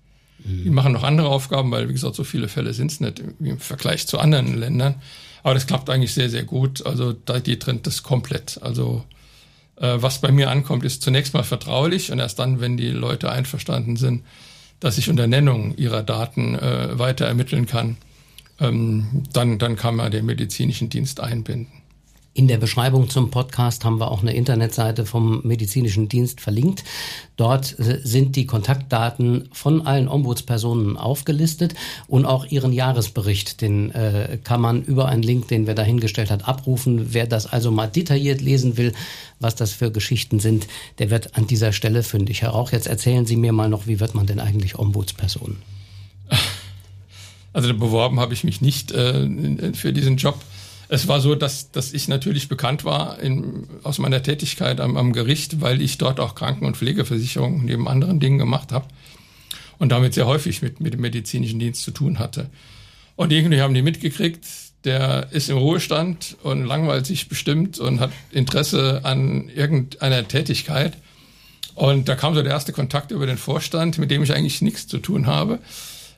Die 0.42 0.70
machen 0.70 0.94
noch 0.94 1.04
andere 1.04 1.28
Aufgaben, 1.28 1.70
weil, 1.70 1.90
wie 1.90 1.94
gesagt, 1.94 2.16
so 2.16 2.24
viele 2.24 2.48
Fälle 2.48 2.74
sind 2.74 2.92
es 2.92 3.02
nicht 3.02 3.22
im 3.42 3.60
Vergleich 3.60 4.08
zu 4.08 4.20
anderen 4.20 4.58
Ländern. 4.58 4.96
Aber 5.44 5.54
das 5.54 5.68
klappt 5.68 5.90
eigentlich 5.90 6.14
sehr, 6.14 6.30
sehr 6.30 6.44
gut. 6.44 6.86
Also 6.86 7.14
da, 7.14 7.40
die 7.40 7.60
trennt 7.60 7.88
das 7.88 8.04
komplett. 8.04 8.60
Also 8.62 9.04
äh, 9.78 9.96
was 9.98 10.20
bei 10.20 10.32
mir 10.32 10.50
ankommt, 10.50 10.84
ist 10.84 11.02
zunächst 11.02 11.34
mal 11.34 11.44
vertraulich 11.44 12.12
und 12.12 12.20
erst 12.20 12.40
dann, 12.40 12.60
wenn 12.60 12.78
die 12.78 12.90
Leute 12.90 13.32
einverstanden 13.32 13.96
sind, 13.96 14.24
dass 14.80 14.98
ich 14.98 15.10
unter 15.10 15.28
Nennung 15.28 15.76
ihrer 15.76 16.04
Daten 16.04 16.56
äh, 16.56 16.98
weiter 16.98 17.26
ermitteln 17.26 17.66
kann, 17.66 17.98
ähm, 18.60 19.24
dann, 19.34 19.60
dann 19.60 19.76
kann 19.76 19.96
man 19.96 20.12
den 20.12 20.26
medizinischen 20.26 20.90
Dienst 20.90 21.20
einbinden. 21.20 21.79
In 22.40 22.48
der 22.48 22.58
Beschreibung 22.58 23.10
zum 23.10 23.32
Podcast 23.32 23.84
haben 23.84 23.98
wir 23.98 24.10
auch 24.12 24.22
eine 24.22 24.34
Internetseite 24.34 25.06
vom 25.06 25.42
medizinischen 25.46 26.08
Dienst 26.08 26.40
verlinkt. 26.40 26.86
Dort 27.36 27.78
äh, 27.80 28.00
sind 28.02 28.38
die 28.38 28.46
Kontaktdaten 28.46 29.50
von 29.52 29.86
allen 29.86 30.08
Ombudspersonen 30.08 30.96
aufgelistet 30.96 31.76
und 32.08 32.26
auch 32.26 32.46
ihren 32.46 32.72
Jahresbericht. 32.72 33.60
Den 33.60 33.92
äh, 33.92 34.38
kann 34.42 34.62
man 34.62 34.84
über 34.84 35.10
einen 35.10 35.22
Link, 35.22 35.50
den 35.50 35.68
wir 35.68 35.76
dahingestellt 35.76 36.32
hat, 36.32 36.48
abrufen. 36.48 37.14
Wer 37.14 37.28
das 37.28 37.46
also 37.46 37.72
mal 37.72 37.88
detailliert 37.88 38.40
lesen 38.40 38.78
will, 38.78 38.94
was 39.42 39.56
das 39.56 39.74
für 39.74 39.92
Geschichten 39.92 40.40
sind, 40.40 40.66
der 41.00 41.10
wird 41.10 41.36
an 41.36 41.46
dieser 41.46 41.74
Stelle 41.74 42.04
fündig. 42.04 42.42
Herr 42.42 42.52
Rauch, 42.52 42.72
jetzt 42.72 42.88
erzählen 42.88 43.26
Sie 43.26 43.36
mir 43.36 43.52
mal 43.52 43.68
noch, 43.68 43.86
wie 43.86 44.00
wird 44.00 44.16
man 44.16 44.28
denn 44.28 44.40
eigentlich 44.40 44.80
Ombudsperson? 44.80 45.58
Also 47.52 47.74
beworben 47.74 48.22
habe 48.22 48.34
ich 48.34 48.46
mich 48.46 48.62
nicht 48.62 48.94
äh, 48.94 49.74
für 49.74 49.92
diesen 49.92 50.16
Job. 50.16 50.40
Es 50.92 51.08
war 51.08 51.22
so, 51.22 51.36
dass, 51.36 51.72
dass 51.72 51.94
ich 51.94 52.08
natürlich 52.08 52.50
bekannt 52.50 52.84
war 52.84 53.20
in, 53.20 53.68
aus 53.84 54.00
meiner 54.00 54.24
Tätigkeit 54.24 54.82
am, 54.82 54.98
am 54.98 55.14
Gericht, 55.14 55.62
weil 55.62 55.82
ich 55.82 56.00
dort 56.00 56.20
auch 56.20 56.34
Kranken- 56.34 56.66
und 56.66 56.78
Pflegeversicherung 56.78 57.64
neben 57.64 57.88
anderen 57.88 58.20
Dingen 58.20 58.40
gemacht 58.40 58.72
habe 58.72 58.88
und 59.78 59.90
damit 59.92 60.16
sehr 60.16 60.26
häufig 60.26 60.64
mit, 60.64 60.80
mit 60.80 60.96
dem 60.96 61.02
medizinischen 61.02 61.60
Dienst 61.60 61.84
zu 61.84 61.92
tun 61.92 62.18
hatte. 62.18 62.50
Und 63.16 63.32
irgendwie 63.32 63.62
haben 63.62 63.76
die 63.76 63.84
mitgekriegt, 63.84 64.46
der 64.84 65.28
ist 65.32 65.50
im 65.50 65.58
Ruhestand 65.58 66.38
und 66.42 66.66
langweilt 66.66 67.06
sich 67.06 67.30
bestimmt 67.30 67.78
und 67.78 68.00
hat 68.00 68.12
Interesse 68.32 69.02
an 69.04 69.50
irgendeiner 69.50 70.28
Tätigkeit. 70.28 70.98
Und 71.76 72.10
da 72.10 72.16
kam 72.16 72.34
so 72.34 72.42
der 72.42 72.52
erste 72.52 72.74
Kontakt 72.74 73.12
über 73.12 73.28
den 73.28 73.38
Vorstand, 73.38 74.00
mit 74.00 74.10
dem 74.10 74.24
ich 74.24 74.34
eigentlich 74.34 74.62
nichts 74.62 74.88
zu 74.88 74.98
tun 74.98 75.28
habe, 75.28 75.60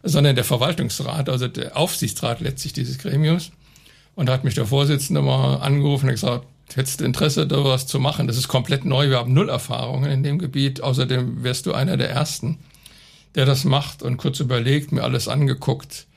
sondern 0.02 0.36
der 0.36 0.46
Verwaltungsrat, 0.46 1.28
also 1.28 1.48
der 1.48 1.76
Aufsichtsrat 1.76 2.40
letztlich 2.40 2.74
dieses 2.74 3.00
Gremiums. 3.00 3.52
Und 4.16 4.28
da 4.28 4.34
hat 4.34 4.44
mich 4.44 4.56
der 4.56 4.66
Vorsitzende 4.66 5.22
mal 5.22 5.56
angerufen 5.58 6.08
und 6.08 6.12
gesagt, 6.12 6.46
hättest 6.76 7.02
Interesse, 7.02 7.48
da 7.48 7.64
was 7.64 7.88
zu 7.88 8.00
machen? 8.00 8.28
Das 8.28 8.38
ist 8.38 8.48
komplett 8.48 8.86
neu, 8.86 9.10
wir 9.10 9.18
haben 9.18 9.34
null 9.34 9.50
Erfahrungen 9.50 10.12
in 10.12 10.24
dem 10.24 10.40
Gebiet. 10.40 10.82
Außerdem 10.82 11.44
wärst 11.44 11.66
du 11.66 11.74
einer 11.74 11.98
der 11.98 12.10
Ersten, 12.10 12.60
der 13.36 13.46
das 13.46 13.64
macht 13.64 14.04
und 14.04 14.18
kurz 14.18 14.40
überlegt, 14.40 14.92
mir 14.92 15.04
alles 15.04 15.28
angeguckt. 15.28 16.08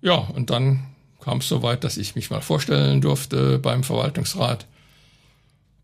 Ja, 0.00 0.14
und 0.14 0.50
dann 0.50 0.86
kam 1.20 1.38
es 1.38 1.48
so 1.48 1.62
weit, 1.62 1.84
dass 1.84 1.96
ich 1.96 2.16
mich 2.16 2.30
mal 2.30 2.40
vorstellen 2.40 3.00
durfte 3.00 3.58
beim 3.58 3.84
Verwaltungsrat. 3.84 4.66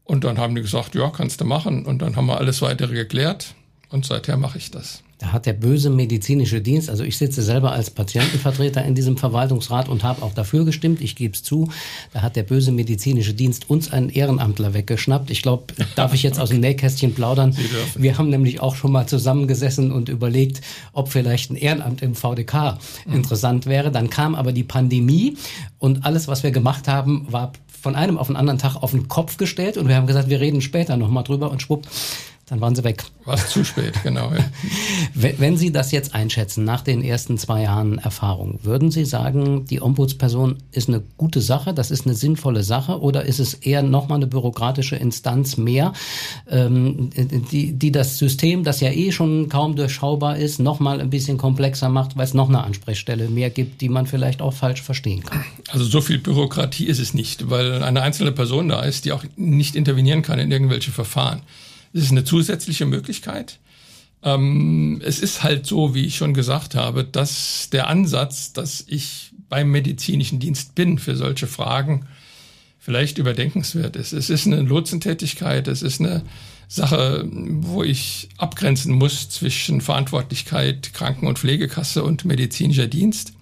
Und 0.04 0.24
dann 0.24 0.38
haben 0.38 0.54
die 0.54 0.62
gesagt, 0.62 0.94
ja, 0.94 1.10
kannst 1.10 1.40
du 1.40 1.44
machen. 1.44 1.84
Und 1.84 2.00
dann 2.00 2.16
haben 2.16 2.26
wir 2.26 2.38
alles 2.38 2.62
weitere 2.62 2.94
geklärt. 2.94 3.54
Und 3.90 4.04
seither 4.04 4.36
mache 4.36 4.58
ich 4.58 4.70
das. 4.70 5.02
Da 5.18 5.32
hat 5.32 5.46
der 5.46 5.52
böse 5.52 5.90
medizinische 5.90 6.60
Dienst, 6.60 6.88
also 6.88 7.02
ich 7.02 7.18
sitze 7.18 7.42
selber 7.42 7.72
als 7.72 7.90
Patientenvertreter 7.90 8.84
in 8.84 8.94
diesem 8.94 9.16
Verwaltungsrat 9.16 9.88
und 9.88 10.04
habe 10.04 10.22
auch 10.22 10.32
dafür 10.32 10.64
gestimmt, 10.64 11.00
ich 11.00 11.16
gebe 11.16 11.34
es 11.34 11.42
zu, 11.42 11.68
da 12.12 12.22
hat 12.22 12.36
der 12.36 12.44
böse 12.44 12.70
medizinische 12.70 13.34
Dienst 13.34 13.68
uns 13.68 13.92
einen 13.92 14.10
Ehrenamtler 14.10 14.74
weggeschnappt. 14.74 15.30
Ich 15.30 15.42
glaube, 15.42 15.74
darf 15.96 16.14
ich 16.14 16.22
jetzt 16.22 16.38
aus 16.38 16.50
dem 16.50 16.60
Nähkästchen 16.60 17.14
plaudern. 17.14 17.56
Wir 17.96 18.16
haben 18.16 18.30
nämlich 18.30 18.60
auch 18.60 18.76
schon 18.76 18.92
mal 18.92 19.06
zusammengesessen 19.06 19.90
und 19.90 20.08
überlegt, 20.08 20.60
ob 20.92 21.08
vielleicht 21.08 21.50
ein 21.50 21.56
Ehrenamt 21.56 22.00
im 22.00 22.14
VDK 22.14 22.78
interessant 23.12 23.66
wäre. 23.66 23.90
Dann 23.90 24.10
kam 24.10 24.36
aber 24.36 24.52
die 24.52 24.64
Pandemie 24.64 25.36
und 25.78 26.04
alles, 26.04 26.28
was 26.28 26.44
wir 26.44 26.52
gemacht 26.52 26.86
haben, 26.86 27.26
war 27.28 27.52
von 27.80 27.94
einem 27.94 28.18
auf 28.18 28.26
den 28.28 28.36
anderen 28.36 28.58
Tag 28.58 28.76
auf 28.76 28.90
den 28.92 29.08
Kopf 29.08 29.36
gestellt 29.36 29.76
und 29.76 29.88
wir 29.88 29.96
haben 29.96 30.06
gesagt, 30.06 30.28
wir 30.28 30.40
reden 30.40 30.60
später 30.60 30.96
nochmal 30.96 31.24
drüber 31.24 31.50
und 31.50 31.62
schwupp, 31.62 31.86
dann 32.48 32.60
waren 32.60 32.74
sie 32.74 32.84
weg. 32.84 33.04
War 33.24 33.36
zu 33.36 33.62
spät, 33.62 33.94
genau. 34.02 34.32
Ja. 34.32 34.44
Wenn 35.38 35.56
Sie 35.58 35.70
das 35.70 35.92
jetzt 35.92 36.14
einschätzen, 36.14 36.64
nach 36.64 36.80
den 36.80 37.02
ersten 37.02 37.36
zwei 37.36 37.62
Jahren 37.62 37.98
Erfahrung, 37.98 38.58
würden 38.62 38.90
Sie 38.90 39.04
sagen, 39.04 39.66
die 39.66 39.82
Ombudsperson 39.82 40.56
ist 40.72 40.88
eine 40.88 41.02
gute 41.18 41.42
Sache, 41.42 41.74
das 41.74 41.90
ist 41.90 42.06
eine 42.06 42.14
sinnvolle 42.14 42.62
Sache, 42.62 43.00
oder 43.00 43.26
ist 43.26 43.38
es 43.38 43.54
eher 43.54 43.82
nochmal 43.82 44.16
eine 44.16 44.26
bürokratische 44.26 44.96
Instanz 44.96 45.58
mehr, 45.58 45.92
ähm, 46.48 47.10
die, 47.50 47.72
die 47.72 47.92
das 47.92 48.16
System, 48.16 48.64
das 48.64 48.80
ja 48.80 48.90
eh 48.90 49.12
schon 49.12 49.50
kaum 49.50 49.76
durchschaubar 49.76 50.38
ist, 50.38 50.58
nochmal 50.58 51.00
ein 51.00 51.10
bisschen 51.10 51.36
komplexer 51.36 51.90
macht, 51.90 52.16
weil 52.16 52.24
es 52.24 52.34
noch 52.34 52.48
eine 52.48 52.64
Ansprechstelle 52.64 53.28
mehr 53.28 53.50
gibt, 53.50 53.82
die 53.82 53.90
man 53.90 54.06
vielleicht 54.06 54.40
auch 54.40 54.54
falsch 54.54 54.80
verstehen 54.80 55.22
kann? 55.22 55.44
Also 55.70 55.84
so 55.84 56.00
viel 56.00 56.18
Bürokratie 56.18 56.86
ist 56.86 56.98
es 56.98 57.12
nicht, 57.12 57.50
weil 57.50 57.82
eine 57.82 58.00
einzelne 58.00 58.32
Person 58.32 58.68
da 58.68 58.82
ist, 58.82 59.04
die 59.04 59.12
auch 59.12 59.24
nicht 59.36 59.76
intervenieren 59.76 60.22
kann 60.22 60.38
in 60.38 60.50
irgendwelche 60.50 60.92
Verfahren. 60.92 61.42
Es 61.92 62.02
ist 62.02 62.10
eine 62.10 62.24
zusätzliche 62.24 62.86
Möglichkeit. 62.86 63.58
Ähm, 64.22 65.00
es 65.04 65.20
ist 65.20 65.42
halt 65.42 65.66
so, 65.66 65.94
wie 65.94 66.04
ich 66.04 66.16
schon 66.16 66.34
gesagt 66.34 66.74
habe, 66.74 67.04
dass 67.04 67.70
der 67.70 67.88
Ansatz, 67.88 68.52
dass 68.52 68.84
ich 68.86 69.32
beim 69.48 69.70
medizinischen 69.70 70.40
Dienst 70.40 70.74
bin 70.74 70.98
für 70.98 71.16
solche 71.16 71.46
Fragen, 71.46 72.06
vielleicht 72.78 73.18
überdenkenswert 73.18 73.96
ist. 73.96 74.12
Es 74.12 74.30
ist 74.30 74.46
eine 74.46 74.62
Lotsentätigkeit, 74.62 75.68
es 75.68 75.82
ist 75.82 76.00
eine 76.00 76.22
Sache, 76.68 77.26
wo 77.30 77.82
ich 77.82 78.28
abgrenzen 78.38 78.94
muss 78.94 79.28
zwischen 79.30 79.80
Verantwortlichkeit 79.80 80.92
Kranken- 80.94 81.26
und 81.26 81.38
Pflegekasse 81.38 82.02
und 82.02 82.24
medizinischer 82.24 82.86
Dienst. 82.86 83.32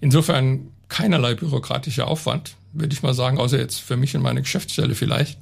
Insofern 0.00 0.68
keinerlei 0.88 1.34
bürokratischer 1.34 2.06
Aufwand, 2.06 2.56
würde 2.72 2.94
ich 2.94 3.02
mal 3.02 3.14
sagen, 3.14 3.38
außer 3.38 3.58
jetzt 3.58 3.80
für 3.80 3.96
mich 3.96 4.14
und 4.14 4.22
meine 4.22 4.42
Geschäftsstelle 4.42 4.94
vielleicht. 4.94 5.38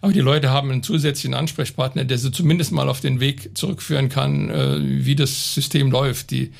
Aber 0.00 0.12
die 0.12 0.20
Leute 0.20 0.50
haben 0.50 0.70
einen 0.70 0.82
zusätzlichen 0.82 1.34
Ansprechpartner, 1.34 2.04
der 2.04 2.18
sie 2.18 2.32
zumindest 2.32 2.72
mal 2.72 2.88
auf 2.88 3.00
den 3.00 3.20
Weg 3.20 3.56
zurückführen 3.56 4.08
kann, 4.08 4.50
äh, 4.50 4.78
wie 4.80 5.14
das 5.14 5.54
System 5.54 5.90
läuft. 5.90 6.30
Die, 6.30 6.52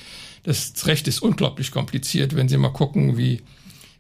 das 0.43 0.75
Recht 0.87 1.09
ist 1.09 1.23
unglaublich 1.23 1.71
kompliziert, 1.71 2.37
wenn 2.37 2.49
Sie 2.49 2.57
mal 2.59 2.73
gucken, 2.73 3.17
wie, 3.17 3.41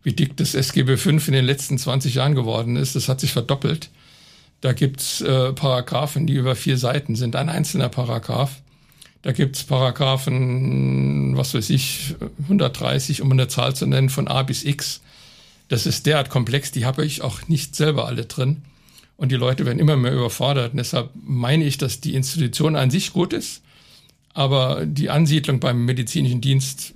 wie 0.03 0.13
dick 0.13 0.37
das 0.37 0.55
SGB 0.55 0.97
V 0.97 1.11
in 1.11 1.19
den 1.33 1.45
letzten 1.45 1.79
20 1.79 2.15
Jahren 2.15 2.35
geworden 2.35 2.77
ist. 2.77 2.97
Das 2.97 3.09
hat 3.09 3.21
sich 3.21 3.33
verdoppelt. 3.33 3.91
Da 4.61 4.75
gibt's 4.75 5.23
äh, 5.23 5.53
Paragraphen, 5.55 6.27
die 6.27 6.35
über 6.35 6.55
vier 6.55 6.77
Seiten 6.77 7.17
sind, 7.17 7.35
ein 7.35 7.49
einzelner 7.49 7.89
Paragraph. 7.89 8.61
Da 9.23 9.33
gibt's 9.33 9.65
Paragraphen, 9.65 11.37
was 11.37 11.55
weiß 11.55 11.71
ich, 11.71 12.15
130, 12.43 13.23
um 13.23 13.33
eine 13.33 13.49
Zahl 13.49 13.75
zu 13.75 13.87
nennen, 13.87 14.11
von 14.11 14.29
A 14.29 14.43
bis 14.43 14.65
X. 14.65 15.01
das 15.69 15.87
ist 15.87 16.07
derart 16.07 16.31
komplex, 16.31 16.73
die 16.73 16.85
habe 16.85 17.05
ich 17.05 17.23
auch 17.23 17.49
nicht 17.49 17.75
selber 17.75 18.07
alle 18.07 18.27
drin. 18.27 18.63
Und 19.21 19.31
die 19.31 19.37
Leute 19.37 19.67
werden 19.67 19.79
immer 19.79 19.99
mehr 19.99 20.15
überfordert. 20.15 20.73
Und 20.73 20.79
deshalb 20.79 21.11
meine 21.15 21.65
ich, 21.65 21.77
dass 21.77 22.01
die 22.01 22.15
Institution 22.15 22.75
an 22.75 22.91
sich 22.91 23.13
gut 23.13 23.35
ist, 23.35 23.61
aber 24.33 24.87
die 24.87 25.11
Ansiedlung 25.11 25.61
beim 25.61 25.85
medizinischen 25.85 26.41
Dienst 26.41 26.95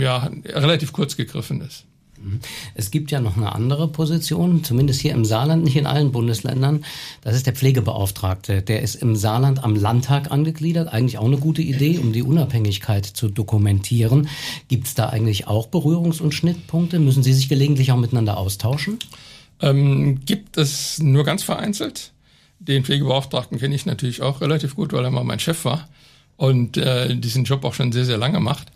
ja 0.00 0.28
relativ 0.44 0.92
kurz 0.92 1.16
gegriffen 1.16 1.60
ist. 1.60 1.84
Mhm. 2.20 2.40
Es 2.74 2.90
gibt 2.90 3.12
ja 3.12 3.20
noch 3.20 3.36
eine 3.36 3.54
andere 3.54 3.86
Position, 3.86 4.64
zumindest 4.64 5.00
hier 5.00 5.12
im 5.12 5.24
Saarland, 5.24 5.62
nicht 5.62 5.76
in 5.76 5.86
allen 5.86 6.10
Bundesländern. 6.10 6.84
Das 7.20 7.36
ist 7.36 7.46
der 7.46 7.54
Pflegebeauftragte. 7.54 8.60
Der 8.60 8.82
ist 8.82 8.96
im 8.96 9.14
Saarland 9.14 9.62
am 9.62 9.76
Landtag 9.76 10.32
angegliedert. 10.32 10.92
Eigentlich 10.92 11.18
auch 11.18 11.26
eine 11.26 11.38
gute 11.38 11.62
Idee, 11.62 11.98
um 11.98 12.12
die 12.12 12.24
Unabhängigkeit 12.24 13.06
zu 13.06 13.28
dokumentieren. 13.28 14.26
Gibt 14.66 14.88
es 14.88 14.94
da 14.94 15.08
eigentlich 15.08 15.46
auch 15.46 15.68
Berührungs- 15.68 16.20
und 16.20 16.34
Schnittpunkte? 16.34 16.98
Müssen 16.98 17.22
Sie 17.22 17.32
sich 17.32 17.48
gelegentlich 17.48 17.92
auch 17.92 17.96
miteinander 17.96 18.38
austauschen? 18.38 18.98
Ähm, 19.62 20.20
gibt 20.24 20.58
es 20.58 20.98
nur 20.98 21.24
ganz 21.24 21.42
vereinzelt. 21.42 22.12
Den 22.58 22.84
Pflegebeauftragten 22.84 23.58
kenne 23.58 23.74
ich 23.74 23.86
natürlich 23.86 24.22
auch 24.22 24.40
relativ 24.40 24.76
gut, 24.76 24.92
weil 24.92 25.04
er 25.04 25.10
mal 25.10 25.24
mein 25.24 25.40
Chef 25.40 25.64
war 25.64 25.88
und 26.36 26.76
äh, 26.76 27.16
diesen 27.16 27.44
Job 27.44 27.64
auch 27.64 27.74
schon 27.74 27.92
sehr, 27.92 28.04
sehr 28.04 28.18
lange 28.18 28.40
macht. 28.40 28.68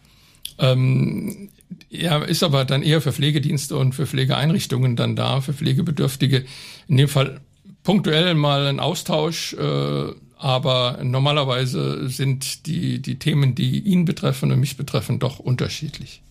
Ähm, 0.58 1.50
ja, 1.90 2.18
ist 2.18 2.42
aber 2.42 2.64
dann 2.64 2.82
eher 2.82 3.00
für 3.00 3.12
Pflegedienste 3.12 3.76
und 3.76 3.94
für 3.94 4.06
Pflegeeinrichtungen 4.06 4.96
dann 4.96 5.16
da, 5.16 5.40
für 5.40 5.52
Pflegebedürftige. 5.52 6.44
In 6.88 6.96
dem 6.96 7.08
Fall 7.08 7.40
punktuell 7.82 8.34
mal 8.34 8.66
ein 8.66 8.80
Austausch, 8.80 9.54
äh, 9.54 10.12
aber 10.38 10.98
normalerweise 11.02 12.08
sind 12.08 12.66
die, 12.66 13.00
die 13.00 13.18
Themen, 13.18 13.54
die 13.54 13.80
ihn 13.80 14.04
betreffen 14.04 14.52
und 14.52 14.60
mich 14.60 14.76
betreffen, 14.76 15.18
doch 15.18 15.38
unterschiedlich. 15.38 16.22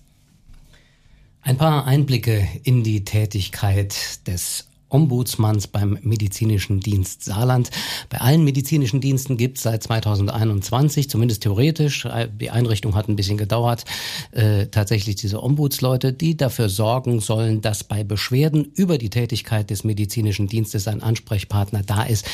Ein 1.46 1.58
paar 1.58 1.86
Einblicke 1.86 2.48
in 2.64 2.84
die 2.84 3.06
Tätigkeit 3.06 4.26
des 4.26 4.66
Ombudsmanns 4.90 5.68
beim 5.68 6.00
Medizinischen 6.02 6.80
Dienst 6.80 7.24
Saarland. 7.24 7.70
Bei 8.10 8.20
allen 8.20 8.44
medizinischen 8.44 9.00
Diensten 9.00 9.38
gibt 9.38 9.58
es 9.58 9.64
seit 9.64 9.84
2021, 9.84 11.08
zumindest 11.08 11.44
theoretisch, 11.44 12.06
äh, 12.06 12.28
die 12.28 12.50
Einrichtung 12.50 12.96
hat 12.96 13.10
ein 13.10 13.16
bisschen 13.16 13.38
gedauert, 13.38 13.86
äh, 14.32 14.66
tatsächlich 14.66 15.18
diese 15.18 15.44
Ombudsleute, 15.44 16.14
die 16.14 16.36
dafür 16.36 16.68
sorgen 16.68 17.20
sollen, 17.20 17.62
dass 17.62 17.84
bei 17.84 18.04
Beschwerden 18.04 18.72
über 18.74 18.98
die 18.98 19.12
Tätigkeit 19.12 19.70
des 19.70 19.84
medizinischen 19.84 20.48
Dienstes 20.48 20.88
ein 20.88 21.04
Ansprechpartner 21.04 21.84
da 21.84 22.02
ist, 22.02 22.26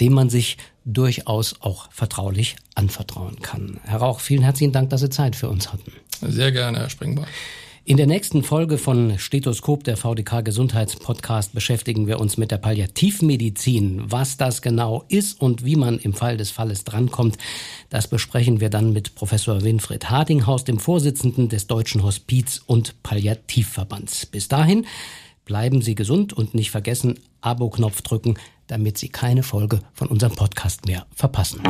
dem 0.00 0.14
man 0.14 0.30
sich 0.30 0.56
durchaus 0.86 1.56
auch 1.60 1.92
vertraulich 1.92 2.56
anvertrauen 2.76 3.42
kann. 3.42 3.78
Herr 3.84 3.98
Rauch, 3.98 4.20
vielen 4.20 4.42
herzlichen 4.42 4.72
Dank, 4.72 4.88
dass 4.88 5.02
Sie 5.02 5.10
Zeit 5.10 5.36
für 5.36 5.50
uns 5.50 5.70
hatten. 5.70 5.92
Sehr 6.22 6.50
gerne, 6.50 6.78
Herr 6.78 6.88
Springbar. 6.88 7.26
In 7.86 7.98
der 7.98 8.06
nächsten 8.06 8.42
Folge 8.42 8.78
von 8.78 9.18
Stethoskop, 9.18 9.84
der 9.84 9.98
VDK 9.98 10.42
Gesundheitspodcast, 10.42 11.52
beschäftigen 11.52 12.06
wir 12.06 12.18
uns 12.18 12.38
mit 12.38 12.50
der 12.50 12.56
Palliativmedizin. 12.56 14.10
Was 14.10 14.38
das 14.38 14.62
genau 14.62 15.04
ist 15.08 15.38
und 15.38 15.66
wie 15.66 15.76
man 15.76 15.98
im 15.98 16.14
Fall 16.14 16.38
des 16.38 16.50
Falles 16.50 16.84
drankommt, 16.84 17.36
das 17.90 18.08
besprechen 18.08 18.58
wir 18.60 18.70
dann 18.70 18.94
mit 18.94 19.14
Professor 19.14 19.62
Winfried 19.62 20.08
Hardinghaus, 20.08 20.64
dem 20.64 20.78
Vorsitzenden 20.78 21.50
des 21.50 21.66
Deutschen 21.66 22.02
Hospiz- 22.02 22.62
und 22.64 23.02
Palliativverbands. 23.02 24.24
Bis 24.24 24.48
dahin 24.48 24.86
bleiben 25.44 25.82
Sie 25.82 25.94
gesund 25.94 26.32
und 26.32 26.54
nicht 26.54 26.70
vergessen, 26.70 27.20
Abo-Knopf 27.42 28.00
drücken, 28.00 28.36
damit 28.66 28.96
Sie 28.96 29.10
keine 29.10 29.42
Folge 29.42 29.80
von 29.92 30.08
unserem 30.08 30.34
Podcast 30.34 30.86
mehr 30.86 31.04
verpassen. 31.14 31.60